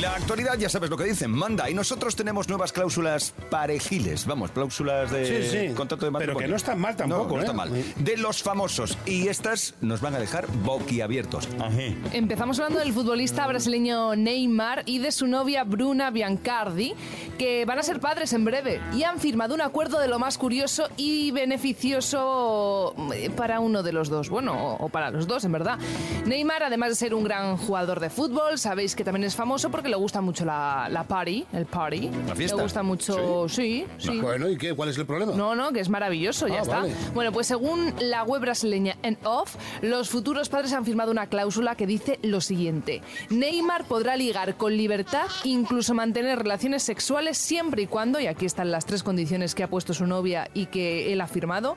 La 0.00 0.14
actualidad 0.14 0.56
ya 0.58 0.68
sabes 0.68 0.90
lo 0.90 0.96
que 0.96 1.04
dicen, 1.04 1.30
manda. 1.30 1.68
Y 1.68 1.74
nosotros 1.74 2.14
tenemos 2.14 2.48
nuevas 2.48 2.72
cláusulas 2.72 3.34
parejiles. 3.50 4.26
Vamos, 4.26 4.50
cláusulas 4.52 5.10
de 5.10 5.26
Sí, 5.50 5.68
sí. 5.68 5.74
contrato 5.74 6.06
de 6.06 6.12
Pero 6.12 6.12
matrimonio. 6.12 6.38
que 6.46 6.48
no 6.50 6.56
están 6.56 6.78
mal 6.78 6.94
tampoco, 6.96 7.22
No, 7.24 7.28
no 7.34 7.36
¿eh? 7.38 7.40
están 7.40 7.56
mal. 7.56 7.70
De 7.96 8.16
los 8.16 8.42
famosos. 8.42 8.96
Y 9.06 9.28
estas 9.28 9.74
nos 9.80 10.00
van 10.00 10.14
a 10.14 10.18
dejar 10.18 10.46
boquiabiertos. 10.64 11.48
Ajá. 11.58 11.68
Empezamos 12.12 12.58
hablando 12.58 12.78
del 12.80 12.92
futbolista 12.92 13.46
brasileño 13.46 14.14
Neymar 14.14 14.82
y 14.86 14.98
de 14.98 15.10
su 15.12 15.26
novia 15.26 15.64
Bruna 15.64 16.10
Biancardi, 16.10 16.94
que 17.38 17.64
van 17.64 17.78
a 17.78 17.82
ser 17.82 17.98
padres 18.00 18.32
en 18.32 18.44
breve 18.44 18.80
y 18.94 19.02
han 19.02 19.18
firmado 19.18 19.54
un 19.54 19.60
acuerdo 19.62 19.98
de 20.00 20.08
lo 20.08 20.18
más 20.18 20.38
curioso 20.38 20.88
y 20.96 21.30
beneficioso 21.32 22.94
eh, 23.14 23.30
para 23.30 23.60
uno 23.60 23.82
de 23.82 23.92
los 23.92 24.08
dos, 24.08 24.28
bueno, 24.28 24.52
o 24.74 24.78
o 24.78 24.88
para 24.90 25.10
los 25.10 25.26
dos, 25.26 25.44
en 25.44 25.52
verdad. 25.52 25.76
Neymar, 26.24 26.62
además 26.62 26.90
de 26.90 26.94
ser 26.94 27.14
un 27.14 27.24
gran 27.24 27.56
jugador 27.56 27.98
de 28.00 28.10
fútbol, 28.10 28.27
sabéis 28.56 28.94
que 28.94 29.04
también 29.04 29.24
es 29.24 29.34
famoso 29.34 29.70
porque 29.70 29.88
le 29.88 29.96
gusta 29.96 30.20
mucho 30.20 30.44
la, 30.44 30.88
la 30.90 31.04
party, 31.04 31.46
el 31.52 31.66
party. 31.66 32.10
¿La 32.26 32.34
fiesta? 32.34 32.56
Le 32.56 32.62
gusta 32.62 32.82
mucho, 32.82 33.48
sí, 33.48 33.86
sí. 33.98 34.20
Bueno, 34.20 34.48
¿y 34.48 34.56
qué? 34.56 34.74
¿Cuál 34.74 34.88
es 34.90 34.98
el 34.98 35.06
problema? 35.06 35.32
No, 35.34 35.54
no, 35.54 35.72
que 35.72 35.80
es 35.80 35.88
maravilloso, 35.88 36.48
ya 36.48 36.58
Ah, 36.58 36.62
está. 36.62 36.84
Bueno, 37.14 37.32
pues 37.32 37.46
según 37.46 37.94
la 38.00 38.22
web 38.24 38.40
brasileña 38.40 38.96
En 39.02 39.18
Off, 39.24 39.56
los 39.82 40.08
futuros 40.10 40.48
padres 40.48 40.72
han 40.72 40.84
firmado 40.84 41.10
una 41.10 41.26
cláusula 41.28 41.74
que 41.76 41.86
dice 41.86 42.18
lo 42.22 42.40
siguiente: 42.40 43.02
Neymar 43.30 43.84
podrá 43.84 44.16
ligar 44.16 44.56
con 44.56 44.76
libertad, 44.76 45.26
incluso 45.44 45.94
mantener 45.94 46.38
relaciones 46.38 46.82
sexuales 46.82 47.38
siempre 47.38 47.82
y 47.82 47.86
cuando, 47.86 48.20
y 48.20 48.26
aquí 48.26 48.46
están 48.46 48.70
las 48.70 48.86
tres 48.86 49.02
condiciones 49.02 49.54
que 49.54 49.62
ha 49.62 49.68
puesto 49.70 49.94
su 49.94 50.06
novia 50.06 50.48
y 50.54 50.66
que 50.66 51.12
él 51.12 51.20
ha 51.20 51.26
firmado, 51.26 51.76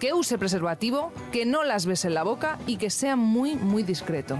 que 0.00 0.12
use 0.12 0.38
preservativo, 0.38 1.12
que 1.32 1.44
no 1.46 1.64
las 1.64 1.86
bese 1.86 2.08
en 2.08 2.14
la 2.14 2.22
boca 2.22 2.58
y 2.66 2.76
que 2.76 2.90
sea 2.90 3.16
muy, 3.16 3.56
muy 3.56 3.82
discreto. 3.82 4.38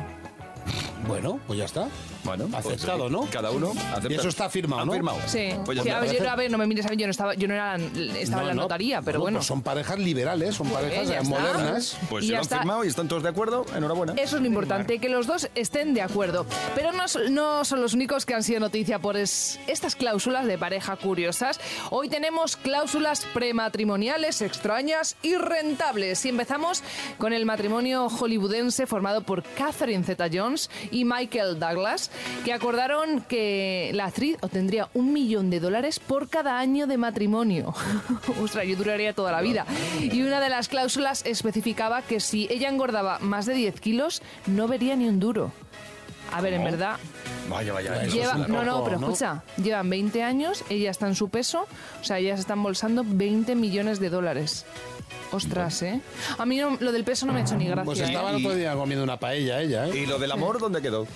Bueno, 1.07 1.41
pues 1.47 1.59
ya 1.59 1.65
está. 1.65 1.89
Bueno, 2.25 2.47
pues, 2.51 2.67
Aceptado, 2.67 3.09
¿no? 3.11 3.27
Cada 3.31 3.51
uno 3.51 3.73
acepta. 3.93 4.13
Y 4.13 4.15
eso 4.15 4.29
está 4.29 4.49
firmado, 4.49 4.85
¿no? 4.87 4.93
firmado. 4.93 5.19
Sí. 5.27 5.49
Pues 5.65 5.77
ya 5.79 5.83
Sí, 5.83 5.91
a, 5.91 6.01
ver, 6.01 6.17
yo- 6.23 6.31
a 6.31 6.37
ver, 6.37 6.51
no 6.51 6.59
me 6.59 6.67
mires 6.67 6.87
a 6.87 6.91
mí, 6.91 6.97
yo 6.97 7.07
no 7.07 7.11
estaba, 7.11 7.35
yo 7.35 7.49
no 7.49 7.55
era, 7.55 7.77
estaba 7.77 8.43
en 8.43 8.49
la 8.49 8.55
No, 8.55 8.55
no. 8.55 8.63
notaría, 8.63 9.03
pero 9.03 9.21
bueno. 9.21 9.39
pues 9.39 9.47
son 9.47 9.63
parejas 9.63 9.99
liberales, 9.99 10.55
son 10.55 10.69
Muy 10.69 10.77
parejas 10.77 11.09
está. 11.11 11.23
modernas. 11.23 11.97
Pues 12.09 12.25
Y 12.25 12.27
si 12.29 12.33
ya 12.33 12.37
lo 12.37 12.39
han 12.39 12.43
está. 12.45 12.59
firmado 12.59 12.85
y 12.85 12.89
están 12.89 13.09
todos 13.09 13.23
de 13.23 13.29
acuerdo, 13.29 13.67
enhorabuena. 13.77 14.13
Eso 14.17 14.37
es 14.37 14.43
lo 14.43 14.47
importante, 14.49 14.99
que 14.99 15.09
los 15.09 15.27
dos 15.27 15.49
estén 15.55 15.95
de 15.95 16.03
acuerdo. 16.03 16.47
Pero 16.75 16.93
no, 16.93 17.09
son- 17.09 17.35
no 17.35 17.65
son 17.65 17.81
los 17.81 17.95
únicos 17.95 18.25
que 18.27 18.35
han 18.35 18.43
sido 18.43 18.61
noticia 18.61 18.99
por 19.01 19.17
es- 19.17 19.59
estas 19.67 19.97
cláusulas 19.97 20.47
de 20.47 20.59
pareja 20.59 20.97
curiosas. 20.97 21.59
Hoy 21.91 22.09
tenemos 22.09 22.57
cláusulas 22.57 23.27
prematrimoniales 23.35 24.43
extrañas 24.43 25.17
y 25.23 25.35
rentables. 25.37 26.25
Y 26.25 26.29
empezamos 26.29 26.83
con 27.19 27.33
el 27.33 27.47
matrimonio 27.47 28.09
hollywoodense 28.09 28.87
formado 28.87 29.23
por 29.23 29.43
Catherine 29.43 30.05
Zeta-Jones 30.05 30.71
y 30.91 31.05
Michael 31.05 31.59
Douglas, 31.59 32.11
que 32.45 32.53
acordaron 32.53 33.21
que 33.23 33.91
la 33.95 34.07
actriz 34.07 34.37
obtendría 34.41 34.89
un 34.95 35.13
millón 35.13 35.51
de 35.51 35.61
dólares 35.61 35.99
por 36.01 36.29
cada 36.29 36.59
año 36.59 36.87
de 36.87 36.97
matrimonio. 36.99 37.75
Ostras, 38.43 38.67
yo 38.67 38.77
duraría 38.77 39.13
toda 39.13 39.33
la 39.33 39.41
vida. 39.41 39.67
Y 40.01 40.23
una 40.23 40.41
de 40.41 40.49
las 40.49 40.69
cláusulas 40.69 41.25
especificaba 41.27 42.03
que 42.03 42.21
si 42.21 42.47
ella 42.51 42.69
engordaba 42.69 43.19
más 43.21 43.47
de 43.47 43.55
10 43.55 43.81
kilos, 43.81 44.23
no 44.47 44.69
vería 44.69 44.97
ni 44.97 45.09
un 45.09 45.21
duro. 45.21 45.53
A 46.33 46.41
ver, 46.41 46.55
en 46.55 46.65
verdad, 46.65 46.97
Vaya, 47.51 47.75
vaya. 47.75 48.05
eso 48.05 48.17
lleva, 48.17 48.35
no, 48.49 48.65
no, 48.65 48.83
pero 48.85 48.99
¿no? 48.99 49.09
escucha, 49.09 49.43
llevan 49.63 49.91
20 49.91 50.23
años, 50.23 50.65
ella 50.71 50.91
está 50.91 51.07
en 51.07 51.15
su 51.15 51.29
peso, 51.29 51.67
o 52.01 52.05
sea, 52.05 52.19
ella 52.19 52.35
se 52.37 52.41
está 52.41 52.55
embolsando 52.55 53.05
20 53.07 53.55
millones 53.55 54.01
de 54.01 54.09
dólares. 54.09 54.65
Ostras, 55.31 55.83
¿eh? 55.83 56.01
A 56.39 56.47
mí 56.47 56.57
no- 56.57 56.79
lo 56.81 56.91
del 56.93 57.05
peso 57.05 57.27
no 57.27 57.35
me 57.35 57.41
ha 57.41 57.43
hecho 57.43 57.57
ni 57.57 57.67
gracia. 57.67 57.85
Pues 57.85 58.01
¿eh? 58.01 58.05
estaba 58.05 58.31
el 58.31 58.37
otro 58.37 58.55
día 58.55 58.75
comiendo 58.75 59.05
una 59.05 59.19
paella 59.19 59.61
ella, 59.61 59.87
¿eh? 59.89 59.99
¿Y 60.03 60.07
lo 60.07 60.19
del 60.19 60.33
amor 60.33 60.59
dónde 60.59 60.81
quedó? 60.81 61.07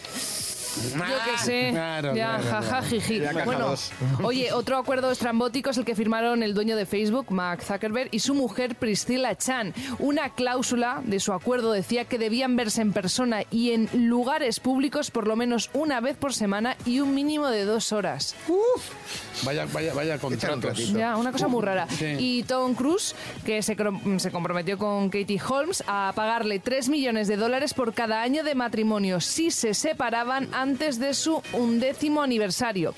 Yo 0.77 1.33
qué 1.33 1.39
sé. 1.39 1.71
Claro, 1.71 2.15
ya, 2.15 2.39
claro, 2.39 2.67
jaja, 2.67 2.83
jiji. 2.83 3.19
La 3.19 3.33
caja 3.33 3.45
Bueno, 3.45 3.69
dos. 3.69 3.93
oye, 4.23 4.53
otro 4.53 4.77
acuerdo 4.79 5.11
estrambótico 5.11 5.71
es 5.71 5.79
el 5.79 5.85
que 5.85 5.95
firmaron 5.95 6.43
el 6.43 6.55
dueño 6.55 6.77
de 6.77 6.87
Facebook, 6.87 7.27
Mark 7.31 7.63
Zuckerberg, 7.63 8.09
y 8.13 8.21
su 8.21 8.35
mujer 8.35 8.77
Priscilla 8.77 9.35
Chan. 9.37 9.75
Una 9.99 10.31
cláusula 10.31 11.03
de 11.05 11.21
su 11.21 11.33
acuerdo 11.33 11.73
decía 11.73 12.05
que 12.05 12.19
debían 12.19 12.57
verse 12.57 12.83
en 12.83 12.93
persona 12.93 13.43
y 13.51 13.73
en 13.73 13.89
lugares 14.09 14.61
públicos 14.61 15.11
por 15.11 15.27
lo 15.27 15.37
menos 15.37 15.71
una 15.73 16.01
vez 16.01 16.17
por 16.17 16.35
semana 16.35 16.77
y 16.85 17.01
un 17.01 17.15
mínimo 17.15 17.49
de 17.49 17.65
dos 17.65 17.93
horas. 17.93 18.35
Vaya, 19.45 19.67
vaya, 19.73 19.95
vaya 19.95 20.19
contratos. 20.19 20.93
Ya, 20.93 21.17
una 21.17 21.33
cosa 21.33 21.49
muy 21.49 21.63
rara. 21.63 21.87
Sí. 21.91 22.17
Y 22.19 22.43
Tom 22.45 22.75
Cruise, 22.75 23.15
que 23.45 23.63
se, 23.63 23.77
se 24.19 24.31
comprometió 24.31 24.79
con 24.79 25.11
Katie 25.11 25.41
Holmes 25.47 25.85
a 25.87 26.13
pagarle 26.15 26.59
3 26.59 26.89
millones 26.89 27.29
de 27.29 27.37
dólares 27.37 27.75
por 27.75 27.93
cada 27.93 28.23
año 28.23 28.45
de 28.45 28.55
matrimonio 28.55 29.21
si 29.21 29.51
se 29.51 29.75
separaban 29.75 30.49
antes 30.53 30.66
de 30.75 31.15
su 31.15 31.41
undécimo 31.53 32.23
aniversario. 32.23 32.95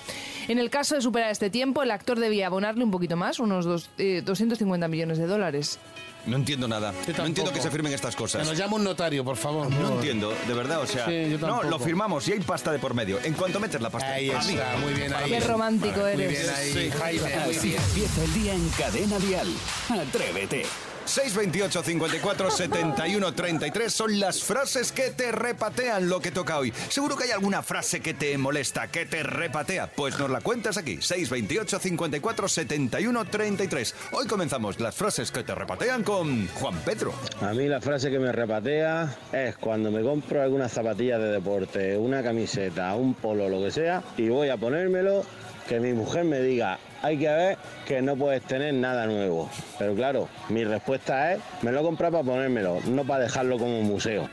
En 0.49 0.59
el 0.59 0.71
caso 0.71 0.95
de 0.95 1.03
superar 1.03 1.31
este 1.31 1.51
tiempo, 1.51 1.83
el 1.83 1.91
actor 1.91 2.19
debía 2.19 2.47
abonarle 2.47 2.83
un 2.83 2.91
poquito 2.91 3.17
más, 3.17 3.39
unos 3.39 3.67
dos- 3.67 3.91
eh, 3.99 4.23
250 4.25 4.89
millones 4.89 5.19
de 5.19 5.27
dólares. 5.27 5.79
No 6.27 6.37
entiendo 6.37 6.67
nada. 6.67 6.93
No 7.17 7.27
entiendo 7.27 7.53
que 7.53 7.61
se 7.61 7.71
firmen 7.71 7.93
estas 7.93 8.15
Que 8.15 8.23
cosas. 8.23 8.47
nos 8.47 8.57
llama 8.59 8.77
un 8.77 8.85
notario, 8.85 9.25
por 9.25 9.37
favor. 9.37 9.71
No 9.71 9.95
entiendo, 9.95 10.35
de 10.47 10.55
verdad, 10.55 10.81
o 10.83 10.87
sea, 10.87 11.07
Sí, 11.07 11.31
yo 11.31 11.39
no, 11.39 11.63
lo 11.63 11.79
firmamos 11.79 12.27
y 12.29 12.33
hay 12.33 12.41
pasta 12.41 12.73
de 12.73 12.79
por 12.79 12.93
medio. 12.95 13.19
En 13.23 13.35
cuanto 13.35 13.61
metes 13.61 13.81
la 13.81 13.89
pasta, 13.91 14.13
Ahí 14.13 14.31
está, 14.31 14.77
muy 14.79 14.95
bien 14.95 15.13
ahí. 15.15 15.31
Qué 15.31 15.41
romántico 15.41 16.01
Muy 16.01 16.11
eres. 16.11 16.31
bien 16.31 16.55
ahí, 16.55 16.73
Sí. 16.73 16.91
Jaime. 16.99 17.37
Muy 17.45 17.55
Así 17.57 17.77
empieza 17.77 18.25
el 18.25 18.35
día 18.35 18.55
en 18.55 18.69
Cadena 18.71 19.19
Dial. 19.21 19.49
Atrévete. 19.91 20.65
628 21.09 21.83
54 21.83 22.51
71 22.51 23.33
33 23.33 23.92
son 23.92 24.21
las 24.21 24.44
frases 24.44 24.92
que 24.92 25.11
te 25.11 25.33
repatean 25.33 26.07
lo 26.07 26.21
que 26.21 26.31
toca 26.31 26.59
hoy. 26.59 26.71
Seguro 26.90 27.16
que 27.16 27.25
hay 27.25 27.31
alguna 27.31 27.62
frase 27.62 28.01
que 28.01 28.12
te 28.12 28.37
molesta, 28.37 28.88
que 28.88 29.07
te 29.07 29.23
repatea. 29.23 29.87
Pues 29.87 30.18
nos 30.18 30.29
la 30.29 30.42
cuentas 30.42 30.77
aquí. 30.77 31.01
628 31.01 31.79
54 31.79 32.49
71 32.49 33.25
33. 33.25 33.94
Hoy 34.12 34.27
comenzamos 34.27 34.81
las 34.81 34.94
frases 34.94 35.33
que 35.33 35.42
te 35.42 35.55
repatean 35.55 36.03
con 36.05 36.47
Juan 36.49 36.79
Pedro. 36.85 37.14
A 37.40 37.55
mí 37.55 37.66
la 37.68 37.81
frase 37.81 38.11
que 38.11 38.18
me 38.18 38.31
repatea 38.31 39.16
es 39.33 39.57
cuando 39.57 39.90
me 39.90 40.03
compro 40.03 40.42
alguna 40.42 40.68
zapatilla 40.68 41.18
de 41.18 41.33
deporte, 41.33 41.97
una 41.97 42.23
camiseta, 42.23 42.94
un 42.94 43.14
polo, 43.14 43.49
lo 43.49 43.62
que 43.62 43.71
sea, 43.71 44.03
y 44.18 44.29
voy 44.29 44.51
a 44.51 44.59
ponérmelo, 44.59 45.25
que 45.66 45.81
mi 45.81 45.94
mujer 45.94 46.25
me 46.25 46.40
diga, 46.40 46.79
hay 47.01 47.18
que 47.18 47.29
ver 47.29 47.59
que 47.88 48.03
no 48.03 48.16
puedes 48.16 48.42
tener 48.42 48.74
nada 48.74 49.07
nuevo. 49.07 49.48
Pero 49.79 49.94
claro, 49.94 50.29
mi 50.51 50.62
respuesta 50.62 51.33
es, 51.33 51.40
me 51.62 51.72
lo 51.72 51.81
he 51.81 51.83
comprado 51.83 52.18
para 52.18 52.24
ponérmelo, 52.24 52.81
no 52.87 53.03
para 53.05 53.24
dejarlo 53.24 53.57
como 53.57 53.81
museo. 53.81 54.29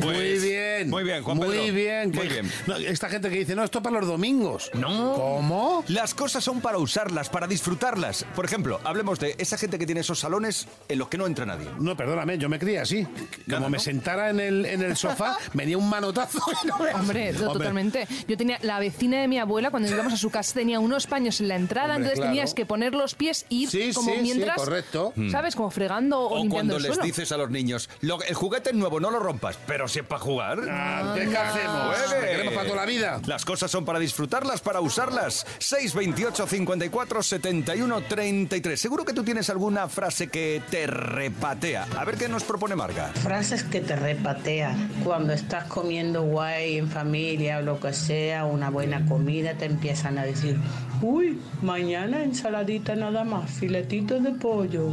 Muy 0.00 0.36
bien. 0.40 0.90
Muy 0.90 1.04
bien, 1.04 1.22
Juan 1.22 1.36
Muy 1.36 1.70
bien. 1.70 2.10
Muy 2.10 2.26
bien. 2.26 2.50
no, 2.66 2.74
esta 2.76 3.08
gente 3.08 3.30
que 3.30 3.38
dice, 3.38 3.54
no, 3.54 3.62
esto 3.62 3.80
para 3.80 4.00
los 4.00 4.08
domingos. 4.08 4.72
No. 4.74 5.14
¿Cómo? 5.14 5.84
Las 5.86 6.16
cosas 6.16 6.42
son 6.42 6.60
para 6.60 6.78
usarlas, 6.78 7.28
para 7.28 7.46
disfrutarlas. 7.46 8.26
Por 8.34 8.44
ejemplo, 8.44 8.80
hablemos 8.82 9.20
de 9.20 9.36
esa 9.38 9.56
gente 9.56 9.78
que 9.78 9.86
tiene 9.86 10.00
esos 10.00 10.18
salones 10.18 10.66
en 10.88 10.98
los 10.98 11.06
que 11.06 11.16
no 11.16 11.28
entra 11.28 11.46
nadie. 11.46 11.68
No, 11.78 11.96
perdóname, 11.96 12.38
yo 12.38 12.48
me 12.48 12.58
crié 12.58 12.80
así. 12.80 13.06
Como 13.48 13.70
me 13.70 13.78
sentara 13.78 14.30
en 14.30 14.40
el, 14.40 14.66
en 14.66 14.82
el 14.82 14.96
sofá, 14.96 15.38
venía 15.54 15.78
un 15.78 15.88
manotazo. 15.88 16.40
no. 16.64 16.74
Hombre, 16.74 16.92
no, 16.92 16.98
Hombre, 16.98 17.32
totalmente. 17.34 18.08
Yo 18.26 18.36
tenía 18.36 18.58
la 18.62 18.80
vecina 18.80 19.20
de 19.20 19.28
mi 19.28 19.38
abuela 19.38 19.70
cuando 19.70 19.88
íbamos 19.88 20.12
a 20.12 20.16
su 20.16 20.28
casa 20.30 20.54
tenía 20.54 20.80
unos 20.80 21.06
paños 21.06 21.40
en 21.40 21.46
la 21.46 21.54
entrada, 21.54 21.94
Hombre, 21.94 21.96
entonces 21.98 22.18
claro. 22.18 22.30
tenías 22.30 22.52
que 22.52 22.66
poner 22.66 22.95
los 22.96 23.14
pies 23.14 23.46
y 23.48 23.62
ir 23.64 23.70
Sí, 23.70 23.90
como 23.94 24.10
sí, 24.10 24.16
sí, 24.16 24.22
mientras, 24.22 24.56
correcto. 24.56 25.12
¿sabes? 25.30 25.54
Como 25.56 25.70
fregando 25.70 26.20
o, 26.20 26.26
O 26.26 26.42
limpiando 26.42 26.54
cuando 26.54 26.76
el 26.76 26.82
les 26.82 26.94
suelo. 26.94 27.06
dices 27.06 27.32
a 27.32 27.36
los 27.36 27.50
niños, 27.50 27.88
"Lo- 28.00 28.22
el 28.22 28.34
juguete 28.34 28.70
es 28.70 28.76
nuevo, 28.76 29.00
no 29.00 29.10
lo 29.10 29.18
rompas, 29.18 29.58
pero 29.66 29.88
si 29.88 30.00
es 30.00 30.04
para 30.04 30.20
jugar. 30.20 30.60
Ah, 30.68 31.14
¿Qué 31.14 31.36
hacemos? 31.36 31.96
Juegue. 31.96 32.20
¿Qué 32.20 32.30
queremos 32.32 32.54
para 32.54 32.66
toda 32.68 32.80
la 32.80 32.86
vida? 32.86 33.20
Las 33.26 33.44
cosas 33.44 33.70
son 33.70 33.84
para 33.84 33.98
disfrutarlas, 33.98 34.60
para 34.60 34.80
usarlas. 34.80 35.46
628 35.58 36.46
54 36.46 37.22
71 37.22 38.00
33. 38.02 38.80
Seguro 38.80 39.04
que 39.04 39.12
tú 39.12 39.22
tienes 39.24 39.48
alguna 39.50 39.88
frase 39.88 40.28
que 40.28 40.62
te 40.70 40.86
repatea. 40.86 41.86
A 41.96 42.04
ver 42.04 42.16
qué 42.16 42.28
nos 42.28 42.44
propone 42.44 42.76
Marga. 42.76 43.08
Frases 43.22 43.62
que 43.64 43.80
te 43.80 43.96
repatean. 43.96 44.90
Cuando 45.04 45.32
estás 45.32 45.64
comiendo 45.64 46.22
guay 46.22 46.78
en 46.78 46.88
familia 46.90 47.58
o 47.58 47.62
lo 47.62 47.80
que 47.80 47.92
sea, 47.92 48.44
una 48.44 48.70
buena 48.70 49.04
comida, 49.06 49.54
te 49.54 49.64
empiezan 49.66 50.18
a 50.18 50.24
decir, 50.24 50.58
Uy, 51.02 51.38
mañana 51.60 52.22
ensaladita 52.24 52.85
nada 52.94 53.24
más, 53.24 53.50
filetito 53.50 54.20
de 54.20 54.30
pollo. 54.32 54.90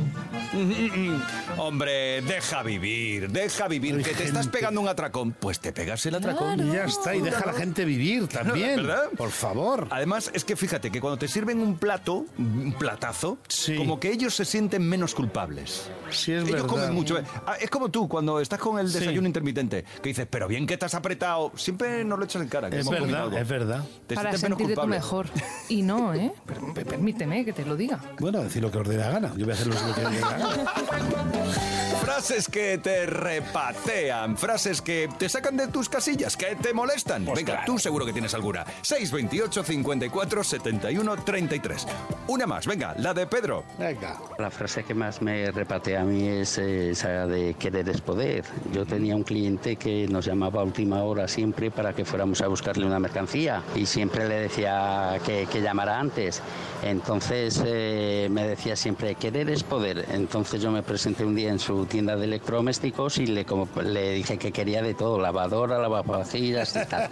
Hombre, 1.57 2.21
deja 2.21 2.63
vivir, 2.63 3.29
deja 3.29 3.67
vivir. 3.67 4.01
que 4.03 4.13
te 4.13 4.23
estás 4.25 4.47
pegando 4.47 4.81
un 4.81 4.87
atracón, 4.87 5.33
pues 5.33 5.59
te 5.59 5.71
pegas 5.71 6.05
el 6.05 6.15
atracón. 6.15 6.67
Y 6.67 6.73
ya 6.73 6.85
está, 6.85 7.15
y 7.15 7.21
deja 7.21 7.41
a 7.43 7.47
la 7.47 7.53
gente 7.53 7.85
vivir 7.85 8.27
también. 8.27 8.77
¿Verdad? 8.77 9.09
Por 9.17 9.29
favor. 9.31 9.87
Además, 9.91 10.31
es 10.33 10.43
que 10.43 10.55
fíjate 10.55 10.91
que 10.91 10.99
cuando 11.01 11.17
te 11.17 11.27
sirven 11.27 11.59
un 11.59 11.77
plato, 11.77 12.25
un 12.37 12.73
platazo, 12.77 13.37
como 13.77 13.99
que 13.99 14.11
ellos 14.11 14.33
se 14.33 14.45
sienten 14.45 14.87
menos 14.87 15.13
culpables. 15.13 15.89
Sí, 16.09 16.31
es 16.33 16.39
ellos 16.43 16.51
verdad. 16.51 16.67
comen 16.67 16.93
mucho. 16.93 17.17
Ah, 17.45 17.55
Es 17.59 17.69
como 17.69 17.89
tú, 17.89 18.07
cuando 18.07 18.39
estás 18.39 18.59
con 18.59 18.79
el 18.79 18.87
Sí. 18.89 18.99
desayuno 18.99 19.27
intermitente, 19.27 19.83
que 20.01 20.09
dices, 20.09 20.27
pero 20.29 20.47
bien 20.47 20.65
que 20.67 20.77
te 20.77 20.85
has 20.85 20.93
apretado, 20.95 21.51
siempre 21.55 22.03
nos 22.03 22.19
lo 22.19 22.25
echas 22.25 22.41
en 22.41 22.47
cara. 22.47 22.69
que 22.69 22.77
Es 22.79 22.81
hemos 22.87 22.95
comido 22.99 23.07
verdad, 23.17 23.23
algo. 23.25 23.37
es 23.37 23.47
verdad. 23.47 23.85
Para 24.13 24.23
menos 24.31 24.39
sentirte 24.41 24.75
tú 24.75 24.87
mejor. 24.87 25.27
Y 25.69 25.81
no, 25.81 26.13
¿eh? 26.13 26.31
Permíteme 26.87 27.43
que 27.45 27.53
te 27.53 27.65
lo 27.65 27.75
diga. 27.75 27.82
Bueno, 28.19 28.43
decir 28.43 28.61
lo 28.61 28.71
que 28.71 28.77
os 28.79 28.87
dé 28.87 28.97
la 28.97 29.09
gana. 29.09 29.33
Yo 29.35 29.45
voy 29.45 29.51
a 29.51 29.55
hacer 29.55 29.67
lo 29.67 29.75
que 29.75 30.01
me 30.01 30.15
dé 30.15 30.21
la 30.21 30.37
gana. 30.37 30.73
Frases 32.03 32.47
que 32.49 32.77
te 32.77 33.05
repatean, 33.05 34.37
frases 34.37 34.81
que 34.81 35.09
te 35.17 35.29
sacan 35.29 35.55
de 35.55 35.67
tus 35.67 35.87
casillas, 35.87 36.35
que 36.35 36.55
te 36.55 36.73
molestan. 36.73 37.23
Pues 37.23 37.43
Venga, 37.43 37.63
tú 37.65 37.79
seguro 37.79 38.05
que 38.05 38.11
tienes 38.11 38.33
alguna. 38.33 38.65
628 38.81 39.63
54 39.63 40.43
71 40.43 41.15
33. 41.23 41.87
Una 42.27 42.45
más, 42.45 42.67
venga, 42.67 42.93
la 42.97 43.13
de 43.13 43.25
Pedro. 43.25 43.63
Venga. 43.79 44.19
La 44.37 44.51
frase 44.51 44.83
que 44.83 44.93
más 44.93 45.21
me 45.21 45.49
repatea 45.51 46.01
a 46.01 46.03
mí 46.03 46.27
es 46.27 46.57
eh, 46.57 46.91
esa 46.91 47.25
de 47.25 47.53
querer 47.55 47.87
es 47.87 48.01
poder. 48.01 48.43
Yo 48.73 48.85
tenía 48.85 49.15
un 49.15 49.23
cliente 49.23 49.77
que 49.77 50.07
nos 50.07 50.25
llamaba 50.25 50.61
a 50.61 50.65
última 50.65 51.03
hora 51.03 51.27
siempre 51.27 51.71
para 51.71 51.93
que 51.93 52.03
fuéramos 52.05 52.41
a 52.41 52.47
buscarle 52.47 52.85
una 52.85 52.99
mercancía 52.99 53.63
y 53.75 53.85
siempre 53.85 54.27
le 54.27 54.35
decía 54.41 55.19
que, 55.25 55.47
que 55.51 55.61
llamara 55.61 55.99
antes. 55.99 56.41
Entonces 56.83 57.61
eh, 57.75 58.27
me 58.29 58.47
decía 58.47 58.75
siempre 58.75 59.15
querer 59.15 59.49
es 59.49 59.63
poder. 59.63 60.05
Entonces 60.11 60.61
yo 60.61 60.71
me 60.71 60.83
presenté 60.83 61.25
un 61.25 61.35
día 61.35 61.49
en 61.49 61.59
su 61.59 61.85
tienda 61.85 62.15
de 62.15 62.25
electrodomésticos 62.25 63.17
y 63.17 63.25
le, 63.25 63.45
como, 63.45 63.67
le 63.81 64.13
dije 64.13 64.37
que 64.37 64.51
quería 64.51 64.81
de 64.81 64.93
todo, 64.93 65.19
lavadora, 65.19 65.79
lavavajillas 65.79 66.75
y 66.75 66.85
tal. 66.87 67.09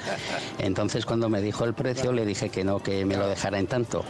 Entonces 0.60 1.06
cuando 1.06 1.30
me 1.30 1.42
dijo 1.42 1.66
el 1.66 1.74
precio 1.74 2.12
le 2.12 2.26
dije 2.26 2.50
que 2.50 2.64
no, 2.64 2.80
que 2.80 3.06
me 3.06 3.18
lo 3.18 3.28
dejara 3.28 3.60
en 3.60 3.68
tanto. 3.68 4.06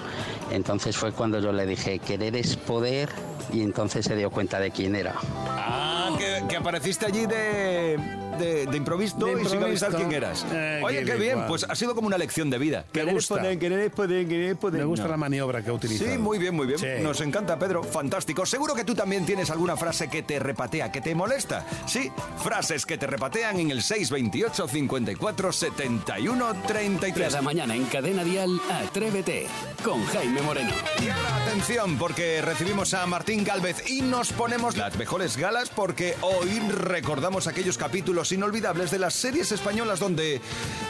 Entonces 0.51 0.97
fue 0.97 1.13
cuando 1.13 1.39
yo 1.39 1.51
le 1.53 1.65
dije 1.65 1.99
querer 1.99 2.35
es 2.35 2.57
poder 2.57 3.09
y 3.53 3.61
entonces 3.61 4.05
se 4.05 4.15
dio 4.15 4.29
cuenta 4.29 4.59
de 4.59 4.71
quién 4.71 4.95
era. 4.95 5.15
Ah, 5.47 6.09
que, 6.17 6.47
que 6.47 6.57
apareciste 6.57 7.05
allí 7.05 7.25
de, 7.25 8.20
de, 8.41 8.65
de 8.65 8.77
improviso 8.77 9.15
y 9.39 9.45
sin 9.45 9.63
avisar 9.63 9.93
quién 9.95 10.11
eras. 10.11 10.45
Eh, 10.51 10.81
Oye, 10.83 10.99
qué 10.99 11.05
qué 11.05 11.15
bien, 11.15 11.31
igual. 11.31 11.47
pues 11.47 11.65
ha 11.69 11.75
sido 11.75 11.95
como 11.95 12.07
una 12.07 12.17
lección 12.17 12.49
de 12.49 12.57
vida. 12.57 12.85
Me 12.93 13.05
gusta. 13.13 13.35
poder, 13.35 13.57
querer 13.59 13.79
es 13.79 13.91
poder, 13.91 14.27
querer 14.27 14.51
es 14.51 14.57
poder. 14.57 14.79
Me 14.79 14.85
gusta 14.85 15.05
No. 15.05 15.11
la 15.11 15.17
maniobra 15.17 15.61
que 15.63 15.69
ha 15.69 15.73
utilizado. 15.73 16.11
Sí, 16.11 16.17
muy 16.17 16.37
bien, 16.37 16.55
muy 16.55 16.67
bien. 16.67 16.79
Sí. 16.79 16.87
Nos 17.01 17.21
encanta, 17.21 17.57
Pedro. 17.57 17.83
Fantástico. 17.83 18.45
Seguro 18.45 18.73
que 18.75 18.83
tú 18.83 18.95
también 18.95 19.25
tienes 19.25 19.49
alguna 19.49 19.77
frase 19.77 20.09
que 20.09 20.23
te 20.23 20.39
repatea, 20.39 20.91
que 20.91 21.01
te 21.01 21.13
molesta. 21.15 21.65
Sí, 21.85 22.11
frases 22.43 22.85
que 22.85 22.97
te 22.97 23.07
repatean 23.07 23.59
en 23.59 23.71
el 23.71 23.81
628 23.81 24.67
54 24.67 25.51
71 25.51 26.53
33. 26.67 27.29
Cada 27.29 27.41
mañana 27.41 27.75
en 27.75 27.85
Cadena 27.85 28.23
Dial, 28.23 28.59
Atrévete 28.71 29.47
con 29.83 30.03
Jaime 30.07 30.41
Moreno. 30.41 30.71
Y 31.03 31.09
ahora 31.09 31.35
atención, 31.45 31.97
porque 31.97 32.41
recibimos 32.41 32.93
a 32.93 33.05
Martín 33.05 33.43
Galvez 33.43 33.89
y 33.89 34.01
nos 34.01 34.31
ponemos 34.33 34.77
las 34.77 34.97
mejores 34.97 35.37
galas 35.37 35.69
porque 35.69 36.15
hoy 36.21 36.59
recordamos 36.69 37.47
aquellos 37.47 37.77
capítulos 37.77 38.30
inolvidables 38.31 38.91
de 38.91 38.99
las 38.99 39.13
series 39.13 39.51
españolas 39.51 39.99
donde 39.99 40.41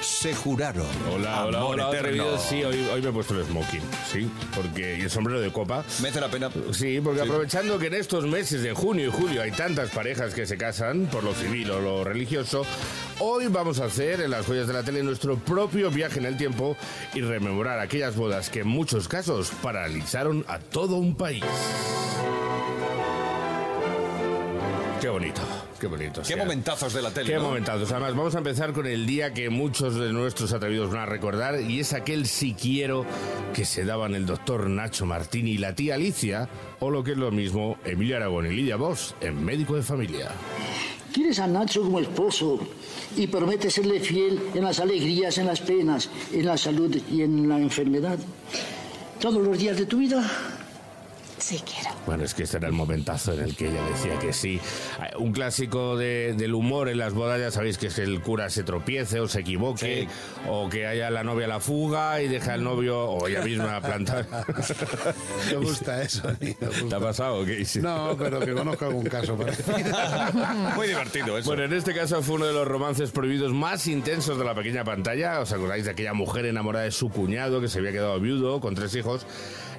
se 0.01 0.34
juraron. 0.36 0.86
Hola, 1.13 1.45
hola, 1.45 1.58
amor 1.60 1.80
hola, 1.80 1.89
eterno. 1.97 2.38
Sí, 2.38 2.63
hoy, 2.63 2.80
hoy 2.93 3.01
me 3.01 3.10
he 3.10 3.12
puesto 3.12 3.38
el 3.39 3.45
smoking, 3.45 3.82
sí, 4.12 4.30
porque 4.56 4.97
y 4.97 5.01
el 5.01 5.10
sombrero 5.10 5.39
de 5.41 5.51
copa. 5.51 5.84
Merece 6.01 6.21
la 6.21 6.30
pena. 6.30 6.49
Sí, 6.71 6.99
porque 7.01 7.21
Sí. 7.21 7.25
aprovechando 7.27 7.77
que 7.80 7.88
en 7.88 7.93
estos 7.95 8.25
meses 8.25 8.62
de 8.63 8.73
junio 8.73 9.08
y 9.08 9.12
julio 9.12 9.41
hay 9.41 9.51
tantas 9.51 9.89
parejas 9.89 10.34
que 10.34 10.45
se 10.45 10.58
casan 10.58 11.08
por 11.12 11.23
lo 11.23 11.34
civil 11.34 11.71
o 11.71 11.80
lo 11.82 12.04
religioso, 12.04 12.65
hoy 13.19 13.47
vamos 13.47 13.80
a 13.80 13.86
hacer 13.86 14.21
en 14.21 14.32
las 14.32 14.45
joyas 14.45 14.67
de 14.67 14.73
la 14.73 14.84
tele 14.84 15.04
nuestro 15.04 15.38
propio 15.38 15.89
viaje 15.91 16.19
en 16.19 16.25
el 16.25 16.38
tiempo 16.38 16.75
y 17.13 17.21
rememorar 17.21 17.80
aquellas 17.80 18.15
bodas 18.15 18.49
que 18.49 18.62
en 18.62 18.67
muchos 18.67 19.08
casos 19.08 19.51
paralizaron 19.62 20.45
a 20.47 20.60
todo 20.60 20.95
un 20.95 21.15
país. 21.15 21.43
Qué 25.01 25.10
bonito, 25.10 25.41
qué 25.82 25.88
bonito. 25.88 26.22
Qué 26.22 26.36
momentazos 26.36 26.94
de 26.94 27.02
la 27.02 27.10
tele. 27.10 27.32
Qué 27.32 27.36
¿no? 27.38 27.46
momentazos. 27.46 27.91
Además, 27.91 28.15
vamos 28.15 28.36
a 28.36 28.38
empezar 28.38 28.72
con 28.72 28.86
el 28.86 29.08
día 29.08 29.34
que 29.34 29.50
muchos 29.50 29.96
de 29.96 30.13
nuestros 30.13 30.54
atrevidos 30.54 30.91
van 30.91 31.02
a 31.02 31.06
recordar 31.08 31.60
y 31.60 31.80
es 31.80 31.94
aquel 31.94 32.28
si 32.28 32.54
quiero 32.54 33.04
que 33.54 33.65
se 33.65 33.84
daban 33.84 34.13
el 34.13 34.28
doctor 34.28 34.70
Nacho 34.70 35.08
Martín 35.08 35.48
y 35.48 35.58
la 35.58 35.74
tía 35.74 35.96
Alicia, 35.96 36.48
o 36.80 36.91
lo 36.91 37.04
que 37.04 37.13
es 37.13 37.17
lo 37.17 37.32
mismo, 37.32 37.78
Emilio 37.84 38.15
Aragón 38.15 38.46
y 38.46 38.52
Lidia 38.52 38.76
Vos 38.76 39.15
en 39.22 39.44
Médico 39.44 39.76
de 39.76 39.82
Familia. 39.82 40.30
Quieres 41.12 41.39
a 41.39 41.48
Nacho 41.48 41.82
como 41.82 42.00
esposo 42.00 42.60
y 43.17 43.26
prometes 43.26 43.74
serle 43.74 44.00
fiel 44.00 44.39
en 44.54 44.63
las 44.63 44.80
alegrías, 44.80 45.38
en 45.39 45.48
las 45.48 45.62
penas, 45.62 46.10
en 46.32 46.46
la 46.46 46.58
salud 46.58 46.96
y 47.12 47.24
en 47.24 47.50
la 47.50 47.58
enfermedad. 47.58 48.20
Todos 49.20 49.44
los 49.44 49.58
días 49.58 49.78
de 49.78 49.88
tu 49.88 49.98
vida. 49.98 50.24
Sí 51.41 51.60
quiero. 51.65 51.89
Bueno, 52.06 52.23
es 52.23 52.34
que 52.36 52.43
este 52.43 52.58
era 52.58 52.67
el 52.67 52.73
momentazo 52.73 53.34
en 53.34 53.39
el 53.41 53.56
que 53.56 53.67
ella 53.69 53.84
decía 53.86 54.19
que 54.19 54.32
sí. 54.32 54.60
Eh, 55.01 55.17
Un 55.17 55.32
clásico 55.34 55.97
de- 55.97 56.34
del 56.38 56.54
humor 56.54 56.88
en 56.88 56.99
las 56.99 57.13
bodas, 57.13 57.39
ya 57.39 57.49
sabéis 57.51 57.77
que 57.80 57.88
es 57.88 57.95
que 57.95 58.04
el 58.04 58.21
cura 58.21 58.49
se 58.51 58.63
tropiece 58.63 59.19
o 59.19 59.27
se 59.27 59.39
equivoque, 59.41 60.08
o 60.47 60.69
que 60.69 60.86
haya 60.86 61.10
la 61.10 61.23
novia 61.23 61.45
a 61.45 61.49
la 61.49 61.60
fuga 61.60 62.21
y 62.21 62.27
deja 62.27 62.54
al 62.54 62.63
novio 62.63 62.99
o 63.06 63.27
ella 63.27 63.41
misma 63.41 63.82
plantar. 63.82 64.27
Me 65.51 65.58
gusta 65.58 66.01
eso. 66.04 66.23
me 66.39 66.51
gusta. 66.54 66.89
¿Te 66.89 66.95
ha 66.95 66.99
pasado? 66.99 67.43
No, 67.82 68.15
pero 68.17 68.39
que 68.39 68.54
conozco 68.54 68.86
algún 68.86 69.06
caso 69.06 69.36
parecido. 69.36 69.75
Muy 70.75 70.88
divertido 70.88 71.38
eso. 71.38 71.47
Bueno, 71.49 71.63
en 71.63 71.73
este 71.73 71.93
caso 71.93 72.21
fue 72.21 72.36
uno 72.36 72.45
de 72.45 72.54
los 72.54 72.67
romances 72.67 73.12
prohibidos 73.12 73.51
más 73.51 73.88
intensos 73.88 74.38
de 74.38 74.45
la 74.45 74.54
pequeña 74.54 74.84
pantalla. 74.84 75.39
¿Os 75.39 75.51
acordáis 75.51 75.86
de 75.86 75.91
aquella 75.91 76.13
mujer 76.13 76.45
enamorada 76.45 76.86
de 76.86 76.91
su 76.91 77.10
cuñado 77.10 77.62
que 77.62 77.67
se 77.67 77.80
había 77.80 77.91
quedado 77.91 78.19
viudo 78.19 78.60
con 78.62 78.75
tres 78.75 78.93
hijos? 78.95 79.25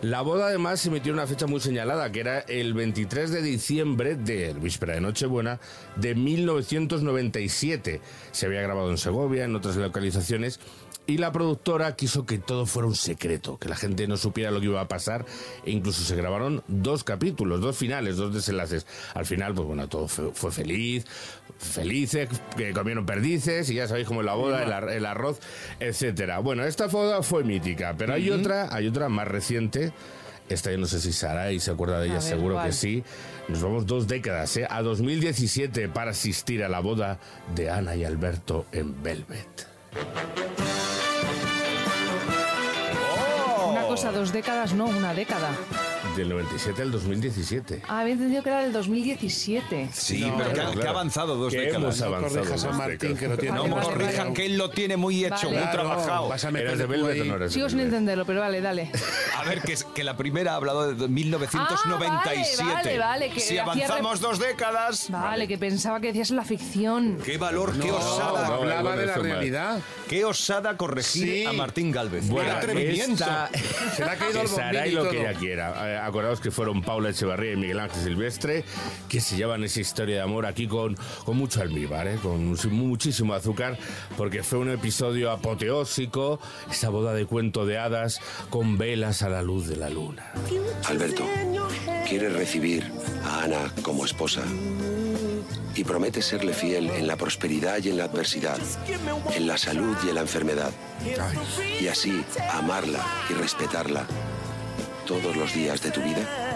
La 0.02 0.20
boda 0.20 0.48
además 0.48 0.80
se 0.80 0.90
metió 0.90 1.12
en 1.12 1.18
una 1.20 1.28
fecha 1.28 1.46
muy 1.46 1.60
señalada, 1.60 2.10
que 2.10 2.18
era 2.18 2.40
el 2.40 2.74
23 2.74 3.30
de 3.30 3.40
diciembre 3.40 4.16
de 4.16 4.52
víspera 4.52 4.94
de 4.94 5.00
Nochebuena 5.00 5.60
de 5.94 6.16
1997. 6.16 8.00
Se 8.32 8.46
había 8.46 8.62
grabado 8.62 8.90
en 8.90 8.98
Segovia, 8.98 9.44
en 9.44 9.54
otras 9.54 9.76
localizaciones. 9.76 10.58
Y 11.04 11.18
la 11.18 11.32
productora 11.32 11.96
quiso 11.96 12.24
que 12.26 12.38
todo 12.38 12.64
fuera 12.64 12.86
un 12.86 12.94
secreto, 12.94 13.58
que 13.58 13.68
la 13.68 13.74
gente 13.74 14.06
no 14.06 14.16
supiera 14.16 14.52
lo 14.52 14.60
que 14.60 14.66
iba 14.66 14.80
a 14.80 14.86
pasar. 14.88 15.26
E 15.66 15.70
incluso 15.72 16.04
se 16.04 16.14
grabaron 16.14 16.62
dos 16.68 17.02
capítulos, 17.02 17.60
dos 17.60 17.76
finales, 17.76 18.16
dos 18.16 18.32
desenlaces. 18.32 18.86
Al 19.14 19.26
final, 19.26 19.52
pues 19.52 19.66
bueno, 19.66 19.88
todo 19.88 20.06
fue, 20.06 20.30
fue 20.32 20.52
feliz, 20.52 21.04
felices, 21.58 22.28
que 22.56 22.72
comieron 22.72 23.04
perdices 23.04 23.68
y 23.70 23.74
ya 23.74 23.88
sabéis 23.88 24.06
cómo 24.06 24.20
es 24.20 24.26
la 24.26 24.34
boda, 24.34 24.62
el, 24.62 24.72
ar- 24.72 24.90
el 24.90 25.04
arroz, 25.04 25.40
etcétera. 25.80 26.38
Bueno, 26.38 26.64
esta 26.64 26.86
boda 26.86 27.22
fue 27.24 27.42
mítica, 27.42 27.94
pero 27.98 28.14
hay 28.14 28.30
otra, 28.30 28.72
hay 28.74 28.86
otra 28.86 29.08
más 29.08 29.26
reciente. 29.26 29.92
Esta 30.48 30.70
yo 30.70 30.78
no 30.78 30.86
sé 30.86 31.00
si 31.00 31.12
Sara 31.12 31.50
y 31.50 31.58
se 31.60 31.72
acuerda 31.72 31.98
de 31.98 32.06
ella, 32.06 32.14
ver, 32.14 32.22
seguro 32.22 32.54
¿cuál? 32.54 32.66
que 32.68 32.72
sí. 32.72 33.02
Nos 33.48 33.60
vamos 33.60 33.86
dos 33.86 34.06
décadas, 34.06 34.56
¿eh? 34.56 34.66
a 34.70 34.82
2017 34.82 35.88
para 35.88 36.12
asistir 36.12 36.62
a 36.62 36.68
la 36.68 36.78
boda 36.78 37.18
de 37.56 37.70
Ana 37.70 37.96
y 37.96 38.04
Alberto 38.04 38.66
en 38.70 39.02
Velvet. 39.02 39.66
Cosa, 44.02 44.18
dos 44.18 44.32
décadas, 44.32 44.74
no, 44.74 44.86
una 44.86 45.14
década. 45.14 45.50
Del 46.16 46.28
97 46.28 46.82
al 46.82 46.92
2017. 46.92 47.82
Ah, 47.88 48.00
había 48.00 48.12
entendido 48.12 48.42
que 48.42 48.50
era 48.50 48.60
del 48.60 48.72
2017. 48.72 49.88
Sí, 49.94 50.20
No, 50.20 50.36
pero 50.36 50.48
que, 50.50 50.54
claro, 50.54 50.72
que 50.80 50.86
ha 50.86 50.90
avanzado 50.90 51.36
dos 51.36 51.52
Que 51.54 51.60
décadas. 51.60 52.00
No 52.00 52.20
corrijas 52.20 52.64
a 52.64 52.72
Martín, 52.72 53.16
que 53.16 53.28
lo 53.28 53.38
tiene. 53.38 53.56
No 53.56 53.62
vale, 53.68 53.82
corrijan, 53.86 54.16
vale. 54.24 54.34
que 54.34 54.46
él 54.46 54.58
lo 54.58 54.68
tiene 54.68 54.98
muy 54.98 55.24
hecho, 55.24 55.46
Vale. 55.46 55.60
muy 55.62 55.70
trabajado. 55.70 56.28
vas 56.28 56.44
a 56.44 56.48
¿Eras 56.48 56.52
meter 56.52 56.76
de 56.76 56.86
Velvet 56.86 57.24
no 57.24 57.48
Sigo 57.48 57.68
sin 57.70 57.80
entenderlo, 57.80 58.26
pero 58.26 58.40
vale, 58.40 58.60
dale. 58.60 58.90
A 59.38 59.44
ver, 59.44 59.62
que, 59.62 60.04
la 60.04 60.14
primera 60.16 60.52
ha 60.52 60.56
hablado 60.56 60.92
de 60.94 61.08
1997. 61.08 62.62
Ah, 62.62 62.74
vale, 62.74 62.98
vale, 62.98 63.30
que 63.30 63.40
si 63.40 63.56
avanzamos 63.56 64.20
dos 64.20 64.38
décadas. 64.38 65.06
Vale, 65.10 65.48
que 65.48 65.56
pensaba 65.56 65.98
que 66.00 66.08
decías 66.08 66.30
la 66.30 66.44
ficción. 66.44 67.18
Qué 67.24 67.38
valor, 67.38 67.72
qué 67.78 67.90
osada. 67.90 68.48
no, 68.48 68.54
hablaba 68.56 68.96
de 68.96 69.06
la 69.06 69.14
realidad. 69.16 69.80
Qué 70.08 70.26
osada 70.26 70.76
corregir 70.76 71.22
Sí. 71.24 71.44
a 71.46 71.52
Martín 71.54 71.90
Galvez. 71.90 72.28
Bueno, 72.28 72.52
atrevimiento. 72.52 73.24
esta- 73.24 73.48
Se 73.96 74.04
le 74.04 74.10
ha 74.10 74.16
caído 74.16 74.40
que 74.42 74.46
el 74.46 74.48
bombín 74.48 74.86
y 74.86 74.90
lo 74.90 75.08
que 75.08 75.20
ella 75.20 75.32
quiera. 75.38 76.01
Acordaos 76.06 76.40
que 76.40 76.50
fueron 76.50 76.82
Paula 76.82 77.10
Echevarría 77.10 77.52
y 77.52 77.56
Miguel 77.56 77.80
Ángel 77.80 78.02
Silvestre, 78.02 78.64
que 79.08 79.20
se 79.20 79.36
llevan 79.36 79.64
esa 79.64 79.80
historia 79.80 80.16
de 80.16 80.22
amor 80.22 80.46
aquí 80.46 80.66
con, 80.66 80.96
con 81.24 81.36
mucho 81.36 81.60
almíbar, 81.60 82.08
¿eh? 82.08 82.18
con 82.22 82.56
muchísimo 82.70 83.34
azúcar, 83.34 83.78
porque 84.16 84.42
fue 84.42 84.58
un 84.58 84.70
episodio 84.70 85.30
apoteósico, 85.30 86.40
esa 86.70 86.88
boda 86.88 87.14
de 87.14 87.26
cuento 87.26 87.66
de 87.66 87.78
hadas 87.78 88.20
con 88.50 88.78
velas 88.78 89.22
a 89.22 89.28
la 89.28 89.42
luz 89.42 89.68
de 89.68 89.76
la 89.76 89.90
luna. 89.90 90.32
Alberto, 90.86 91.24
¿quieres 92.08 92.32
recibir 92.32 92.90
a 93.24 93.44
Ana 93.44 93.72
como 93.82 94.04
esposa? 94.04 94.42
y 95.74 95.84
promete 95.84 96.20
serle 96.20 96.52
fiel 96.52 96.90
en 96.90 97.06
la 97.06 97.16
prosperidad 97.16 97.82
y 97.82 97.88
en 97.88 97.96
la 97.96 98.04
adversidad, 98.04 98.58
en 99.34 99.46
la 99.46 99.56
salud 99.56 99.96
y 100.04 100.10
en 100.10 100.16
la 100.16 100.20
enfermedad. 100.20 100.70
Y 101.80 101.86
así 101.86 102.24
amarla 102.52 103.00
y 103.30 103.32
respetarla 103.32 104.06
todos 105.06 105.36
los 105.36 105.52
días 105.54 105.80
de 105.82 105.90
tu 105.90 106.00
vida. 106.00 106.51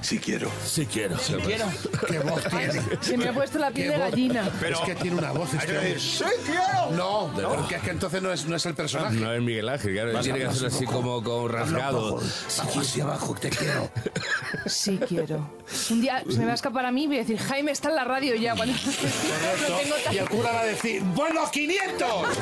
Sí 0.00 0.18
quiero. 0.18 0.50
Sí 0.64 0.86
quiero. 0.86 1.18
Sí 1.18 1.34
quiero. 1.44 1.66
¿Qué 2.06 2.18
voz 2.20 2.42
tiene? 2.44 2.82
Se 3.00 3.16
me 3.16 3.28
ha 3.28 3.32
puesto 3.32 3.58
la 3.58 3.70
piel 3.70 3.90
de 3.90 3.98
gallina. 3.98 4.48
Pero 4.60 4.76
es 4.78 4.82
que 4.82 4.94
tiene 4.94 5.16
una 5.18 5.32
voz. 5.32 5.52
este 5.54 5.76
hombre. 5.76 5.98
¡Sí 5.98 6.24
quiero! 6.46 6.90
No, 6.92 7.30
porque 7.56 7.74
es 7.76 7.82
que 7.82 7.90
entonces 7.90 8.22
no 8.22 8.32
es, 8.32 8.46
no 8.46 8.56
es 8.56 8.64
el 8.66 8.74
personaje. 8.74 9.16
No 9.16 9.32
es 9.32 9.42
Miguel 9.42 9.68
Ángel, 9.68 9.92
claro. 9.94 10.12
Vas 10.12 10.22
tiene 10.22 10.38
que 10.38 10.46
hacerlo 10.46 10.68
así 10.68 10.84
como, 10.86 11.22
como 11.22 11.48
rasgado. 11.48 12.20
Abajo 12.58 12.80
hacia 12.80 13.04
abajo, 13.04 13.34
te 13.34 13.50
quiero. 13.50 13.90
Sí 14.66 14.98
quiero. 15.08 15.50
Un 15.90 16.00
día 16.00 16.22
se 16.30 16.38
me 16.38 16.44
va 16.46 16.52
a 16.52 16.54
escapar 16.54 16.86
a 16.86 16.92
mí 16.92 17.04
y 17.04 17.06
voy 17.08 17.16
a 17.16 17.20
decir, 17.20 17.38
Jaime 17.38 17.72
está 17.72 17.88
en 17.90 17.96
la 17.96 18.04
radio 18.04 18.34
ya. 18.36 18.54
Cuando 18.54 18.74
lo 18.74 19.76
tengo 19.78 19.94
tan- 20.04 20.14
Y 20.14 20.18
el 20.18 20.28
cura 20.28 20.52
va 20.52 20.60
a 20.60 20.64
decir, 20.64 21.02
¡buenos 21.02 21.50
500! 21.50 22.06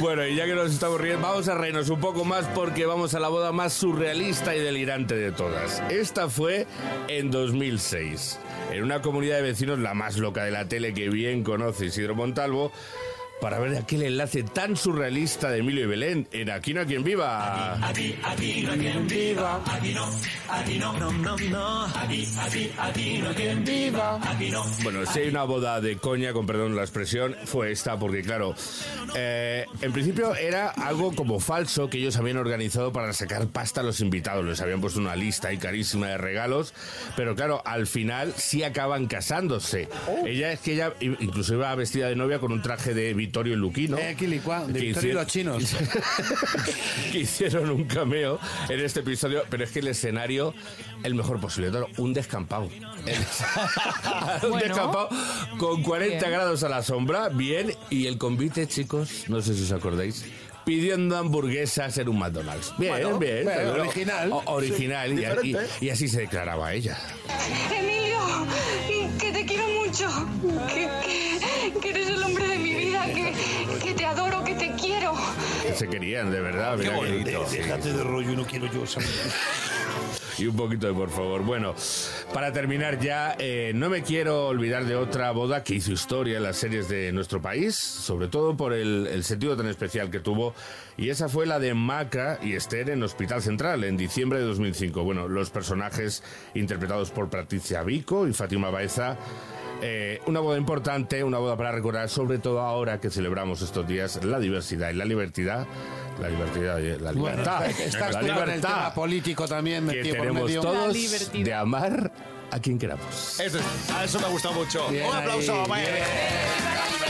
Bueno, 0.00 0.26
y 0.26 0.34
ya 0.34 0.46
que 0.46 0.54
nos 0.54 0.70
estamos 0.72 1.00
riendo, 1.00 1.26
vamos 1.26 1.48
a 1.48 1.54
reírnos 1.54 1.88
un 1.90 2.00
poco 2.00 2.24
más 2.24 2.46
porque 2.54 2.86
vamos 2.86 3.14
a 3.14 3.20
la 3.20 3.28
boda 3.28 3.52
más 3.52 3.72
surrealista 3.74 4.29
y 4.30 4.60
delirante 4.60 5.16
de 5.16 5.32
todas. 5.32 5.82
Esta 5.90 6.28
fue 6.28 6.64
en 7.08 7.32
2006. 7.32 8.38
En 8.70 8.84
una 8.84 9.02
comunidad 9.02 9.36
de 9.38 9.42
vecinos, 9.42 9.80
la 9.80 9.92
más 9.92 10.18
loca 10.18 10.44
de 10.44 10.52
la 10.52 10.68
tele 10.68 10.94
que 10.94 11.08
bien 11.08 11.42
conoce 11.42 11.86
Isidro 11.86 12.14
Montalvo, 12.14 12.70
para 13.40 13.58
ver 13.58 13.76
aquel 13.76 14.02
enlace 14.02 14.42
tan 14.42 14.76
surrealista 14.76 15.50
de 15.50 15.58
Emilio 15.58 15.84
y 15.84 15.86
Belén 15.86 16.28
en 16.32 16.50
Aquí 16.50 16.74
no 16.74 16.80
hay 16.80 16.86
quien 16.86 17.04
viva. 17.04 17.86
Aquí, 17.86 18.14
aquí 18.22 18.62
no 18.62 18.72
hay 18.72 18.78
quien 18.78 19.06
viva. 19.06 19.62
Aquí 19.66 19.94
no, 19.94 20.08
aquí 20.48 20.78
no, 20.78 20.92
no, 20.98 21.12
no, 21.12 21.36
no. 21.36 21.84
Aquí, 21.86 22.28
aquí, 22.38 22.70
aquí 22.78 23.18
no 23.18 23.28
hay 23.28 23.34
quien 23.34 23.64
viva. 23.64 24.20
Aquí 24.22 24.50
no. 24.50 24.64
Bueno, 24.82 25.06
si 25.06 25.20
hay 25.20 25.28
una 25.28 25.44
boda 25.44 25.80
de 25.80 25.96
coña, 25.96 26.32
con 26.32 26.46
perdón 26.46 26.76
la 26.76 26.82
expresión, 26.82 27.36
fue 27.44 27.72
esta, 27.72 27.98
porque 27.98 28.22
claro, 28.22 28.54
eh, 29.14 29.64
en 29.80 29.92
principio 29.92 30.34
era 30.34 30.68
algo 30.68 31.14
como 31.14 31.40
falso 31.40 31.88
que 31.88 31.98
ellos 31.98 32.16
habían 32.16 32.36
organizado 32.36 32.92
para 32.92 33.12
sacar 33.12 33.46
pasta 33.48 33.80
a 33.80 33.84
los 33.84 34.00
invitados. 34.00 34.44
Les 34.44 34.60
habían 34.60 34.80
puesto 34.80 35.00
una 35.00 35.16
lista 35.16 35.48
ahí 35.48 35.58
carísima 35.58 36.08
de 36.08 36.18
regalos, 36.18 36.74
pero 37.16 37.34
claro, 37.34 37.62
al 37.64 37.86
final 37.86 38.34
sí 38.36 38.62
acaban 38.64 39.06
casándose. 39.06 39.88
Ella 40.26 40.52
es 40.52 40.60
que 40.60 40.74
ella 40.74 40.94
incluso 41.00 41.54
iba 41.54 41.74
vestida 41.74 42.08
de 42.08 42.16
novia 42.16 42.38
con 42.38 42.52
un 42.52 42.62
traje 42.62 42.94
de 42.94 43.14
Vittorio 43.30 43.54
Luquino. 43.54 43.96
Eh, 43.96 44.16
Quilicua, 44.18 44.64
de 44.66 44.86
y 44.86 44.92
los 45.12 45.26
chinos. 45.28 45.62
que 47.12 47.18
hicieron 47.20 47.70
un 47.70 47.84
cameo 47.84 48.40
en 48.68 48.80
este 48.80 49.00
episodio, 49.00 49.44
pero 49.48 49.62
es 49.62 49.70
que 49.70 49.78
el 49.78 49.86
escenario, 49.86 50.52
el 51.04 51.14
mejor 51.14 51.38
posible, 51.40 51.70
un 51.98 52.12
descampado. 52.12 52.64
un 54.42 54.50
Bueno. 54.50 54.56
descampado 54.66 55.08
con 55.58 55.80
40 55.84 56.18
Bien. 56.18 56.30
grados 56.32 56.64
a 56.64 56.68
la 56.68 56.82
sombra, 56.82 57.28
bien, 57.28 57.72
y 57.88 58.06
el 58.06 58.18
convite, 58.18 58.66
chicos, 58.66 59.26
no 59.28 59.40
sé 59.40 59.54
si 59.54 59.62
os 59.62 59.70
acordáis. 59.72 60.24
Pidiendo 60.64 61.16
hamburguesas 61.16 61.96
en 61.98 62.08
un 62.08 62.18
McDonald's. 62.18 62.74
Bien, 62.78 62.92
Bueno, 62.92 63.18
bien. 63.20 63.42
pero- 63.44 63.80
original. 63.82 64.32
o- 64.32 64.42
original. 64.46 65.38
Sí, 65.40 65.56
y- 65.80 65.86
y, 65.86 65.90
así 65.90 66.08
se 66.08 66.20
declaraba 66.22 66.74
ella. 66.74 66.98
Emilio, 67.78 68.18
quiero 69.18 69.29
mucho, 69.90 70.08
que, 70.68 70.88
que- 71.04 71.80
que 71.80 71.90
eres 71.90 72.08
el 72.10 72.22
hombre 72.22 72.46
de 72.46 72.58
mi 72.58 72.74
vida, 72.74 73.04
que, 73.06 73.32
que 73.82 73.94
te 73.94 74.04
adoro, 74.06 74.44
que 74.44 74.54
te 74.54 74.70
quiero. 74.72 75.14
Que 75.66 75.74
se 75.74 75.88
querían, 75.88 76.30
de 76.30 76.40
verdad. 76.40 76.78
Qué 76.78 76.90
bonito. 76.90 77.44
Déjate 77.50 77.92
de 77.92 78.04
rollo, 78.04 78.30
no 78.32 78.44
quiero 78.46 78.66
yo 78.66 78.86
saber. 78.86 79.08
Y 80.38 80.46
un 80.46 80.56
poquito 80.56 80.86
de 80.86 80.94
por 80.94 81.10
favor. 81.10 81.42
Bueno, 81.42 81.74
para 82.32 82.52
terminar 82.52 82.98
ya, 83.00 83.34
eh, 83.38 83.72
no 83.74 83.90
me 83.90 84.02
quiero 84.02 84.46
olvidar 84.46 84.84
de 84.86 84.94
otra 84.96 85.32
boda 85.32 85.62
que 85.64 85.74
hizo 85.74 85.92
historia 85.92 86.38
en 86.38 86.44
las 86.44 86.56
series 86.56 86.88
de 86.88 87.12
nuestro 87.12 87.42
país, 87.42 87.74
sobre 87.76 88.28
todo 88.28 88.56
por 88.56 88.72
el, 88.72 89.06
el 89.08 89.22
sentido 89.24 89.54
tan 89.56 89.66
especial 89.66 90.10
que 90.10 90.20
tuvo, 90.20 90.54
y 90.96 91.10
esa 91.10 91.28
fue 91.28 91.44
la 91.46 91.58
de 91.58 91.74
Maca 91.74 92.38
y 92.42 92.54
Esther 92.54 92.88
en 92.90 93.02
Hospital 93.02 93.42
Central 93.42 93.84
en 93.84 93.96
diciembre 93.98 94.38
de 94.38 94.46
2005. 94.46 95.02
Bueno, 95.04 95.28
los 95.28 95.50
personajes 95.50 96.22
interpretados 96.54 97.10
por 97.10 97.28
Patricia 97.28 97.82
Vico 97.82 98.26
y 98.26 98.32
Fátima 98.32 98.70
Baeza. 98.70 99.18
Eh, 99.82 100.20
una 100.26 100.40
boda 100.40 100.58
importante, 100.58 101.22
una 101.24 101.38
boda 101.38 101.56
para 101.56 101.72
recordar, 101.72 102.08
sobre 102.08 102.38
todo 102.38 102.60
ahora 102.60 103.00
que 103.00 103.10
celebramos 103.10 103.62
estos 103.62 103.86
días 103.86 104.22
la 104.24 104.38
diversidad 104.38 104.90
y 104.90 104.94
la 104.94 105.04
libertad. 105.04 105.66
La 106.20 106.28
libertad 106.28 106.78
la 107.00 107.12
Bueno, 107.12 107.28
libertad. 107.38 107.66
estás 107.70 108.12
la 108.14 108.20
con 108.20 108.30
el 108.30 108.34
libertad 108.34 108.68
tema 108.68 108.94
político 108.94 109.48
también 109.48 109.86
que 109.88 109.96
metido 109.96 110.16
por 110.16 110.26
tenemos 110.26 110.44
medio. 110.48 110.60
todos 110.60 111.32
de 111.32 111.54
amar 111.54 112.12
a 112.50 112.58
quien 112.58 112.78
queramos. 112.78 113.40
Eso, 113.40 113.58
a 113.94 114.04
eso 114.04 114.20
me 114.20 114.26
ha 114.26 114.28
gustado 114.28 114.54
mucho. 114.54 114.88
Bien 114.88 115.06
Un 115.06 115.14
aplauso. 115.16 115.64
ahí, 115.72 115.84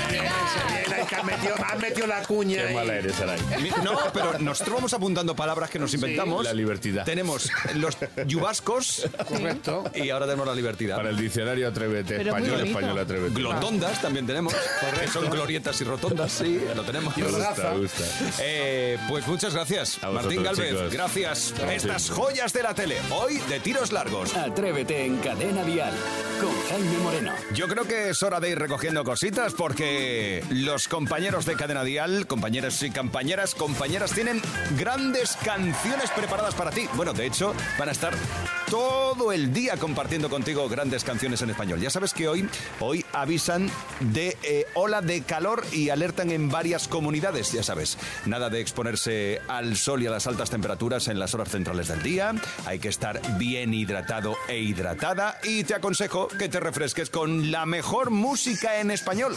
bien. 0.09 0.25
Has 1.11 1.25
metido, 1.25 1.55
has 1.65 1.79
metido 1.79 2.07
la 2.07 2.23
cuña. 2.23 2.67
Qué 2.69 2.75
mala 2.75 2.95
eres, 2.95 3.21
Aray. 3.21 3.41
No, 3.83 3.99
pero 4.13 4.39
nosotros 4.39 4.77
vamos 4.77 4.93
apuntando 4.95 5.35
palabras 5.35 5.69
que 5.71 5.79
nos 5.79 5.93
inventamos. 5.95 6.45
La 6.45 6.53
libertad. 6.55 7.05
Tenemos 7.05 7.51
los 7.75 7.97
yubascos. 8.27 9.09
Correcto. 9.29 9.85
Y 9.95 10.11
ahora 10.11 10.27
tenemos 10.27 10.47
la 10.47 10.55
libertad. 10.55 10.97
Para 10.97 11.11
el 11.11 11.17
diccionario 11.17 11.69
Atrévete, 11.69 12.17
Pero 12.17 12.37
español, 12.37 12.67
español, 12.67 12.99
Atrévete. 12.99 13.35
Glotondas 13.35 14.01
también 14.01 14.27
tenemos. 14.27 14.55
Que 14.99 15.09
son 15.09 15.29
glorietas 15.31 15.81
y 15.81 15.85
rotondas, 15.85 16.33
sí, 16.33 16.61
lo 16.75 16.83
tenemos. 16.85 17.17
Me 17.17 17.25
gusta, 17.25 17.73
me 17.73 17.81
gusta. 17.81 18.05
Eh, 18.41 18.99
pues 19.09 19.27
muchas 19.27 19.55
gracias, 19.55 20.03
A 20.03 20.11
Martín 20.11 20.43
Galvez. 20.43 20.71
chicos. 20.71 20.93
Gracias. 20.93 21.55
Estas 21.71 22.11
joyas 22.11 22.53
de 22.53 22.63
la 22.63 22.75
tele. 22.75 22.97
Hoy 23.11 23.39
de 23.49 23.61
tiros 23.61 23.93
largos. 23.93 24.37
Atrévete 24.37 25.05
en 25.05 25.17
Cadena 25.19 25.65
Dial 25.65 25.93
con 26.41 26.51
Jaime 26.69 26.99
Moreno. 26.99 27.33
Yo 27.53 27.69
creo 27.69 27.85
que 27.85 28.11
es 28.11 28.23
hora 28.23 28.41
de 28.41 28.51
ir 28.51 28.59
recogiendo 28.59 29.05
cositas 29.05 29.53
porque 29.53 29.90
los 30.51 30.89
compañeros 30.89 31.47
de 31.47 31.55
Cadena 31.55 31.85
Dial, 31.85 32.27
compañeros 32.27 32.83
y 32.83 32.91
compañeras, 32.91 33.55
compañeras, 33.55 34.13
tienen 34.13 34.41
grandes 34.79 35.37
canciones 35.45 36.11
preparadas 36.11 36.55
para 36.55 36.71
ti. 36.71 36.89
Bueno, 36.95 37.13
de 37.13 37.27
hecho, 37.27 37.55
van 37.79 37.89
a 37.89 37.93
estar 37.93 38.13
todo 38.71 39.33
el 39.33 39.53
día 39.53 39.77
compartiendo 39.77 40.31
contigo 40.31 40.69
grandes 40.69 41.05
canciones 41.05 41.43
en 41.43 41.51
español. 41.51 41.81
Ya 41.81 41.91
sabes 41.91 42.15
que 42.15 42.29
hoy, 42.29 42.49
hoy 42.79 43.05
avisan 43.13 43.71
de 44.01 44.37
eh, 44.43 44.67
ola 44.75 45.03
de 45.03 45.23
calor 45.23 45.65
y 45.73 45.91
alertan 45.91 46.31
en 46.31 46.49
varias 46.49 46.89
comunidades, 46.89 47.53
ya 47.53 47.63
sabes. 47.63 47.99
Nada 48.27 48.51
de 48.51 48.61
exponerse 48.61 49.41
al 49.49 49.77
sol 49.77 50.03
y 50.03 50.07
a 50.07 50.11
las 50.11 50.27
altas 50.27 50.51
temperaturas 50.51 51.09
en 51.09 51.19
las 51.19 51.35
horas 51.35 51.49
centrales 51.49 51.89
del 51.89 52.03
día. 52.03 52.35
Hay 52.67 52.79
que 52.79 52.89
estar 52.89 53.21
bien 53.39 53.75
hidratado 53.75 54.37
e 54.49 54.59
hidratada 54.59 55.39
y 55.43 55.65
te 55.65 55.75
aconsejo 55.75 56.29
que 56.29 56.49
te 56.49 56.61
refresques 56.61 57.11
con 57.11 57.51
la 57.51 57.67
mejor 57.67 58.11
música 58.11 58.81
en 58.81 58.91
español 58.91 59.37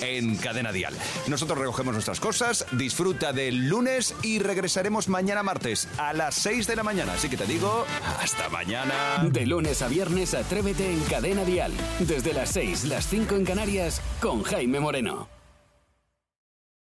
en 0.00 0.36
Cadena 0.36 0.72
Dial. 0.72 0.94
Nosotros 1.28 1.58
recogemos 1.58 1.94
nuestras 1.94 2.20
cosas, 2.20 2.66
disfruta 2.72 3.32
del 3.32 3.68
lunes 3.68 4.14
y 4.22 4.38
regresaremos 4.38 5.08
mañana 5.08 5.42
martes 5.42 5.88
a 5.98 6.12
las 6.12 6.34
6 6.36 6.66
de 6.66 6.76
la 6.76 6.82
mañana. 6.82 7.14
Así 7.14 7.28
que 7.28 7.36
te 7.36 7.46
digo, 7.46 7.84
hasta 8.20 8.48
mañana. 8.48 9.24
De 9.30 9.46
lunes 9.46 9.82
a 9.82 9.88
viernes, 9.88 10.34
Atrévete 10.34 10.90
en 10.90 11.00
Cadena 11.04 11.44
Dial. 11.44 11.72
Desde 12.00 12.32
las 12.32 12.50
6, 12.50 12.84
las 12.84 13.06
5 13.08 13.34
en 13.36 13.44
Canarias, 13.44 14.00
con 14.20 14.42
Jaime 14.42 14.80
Moreno. 14.80 15.35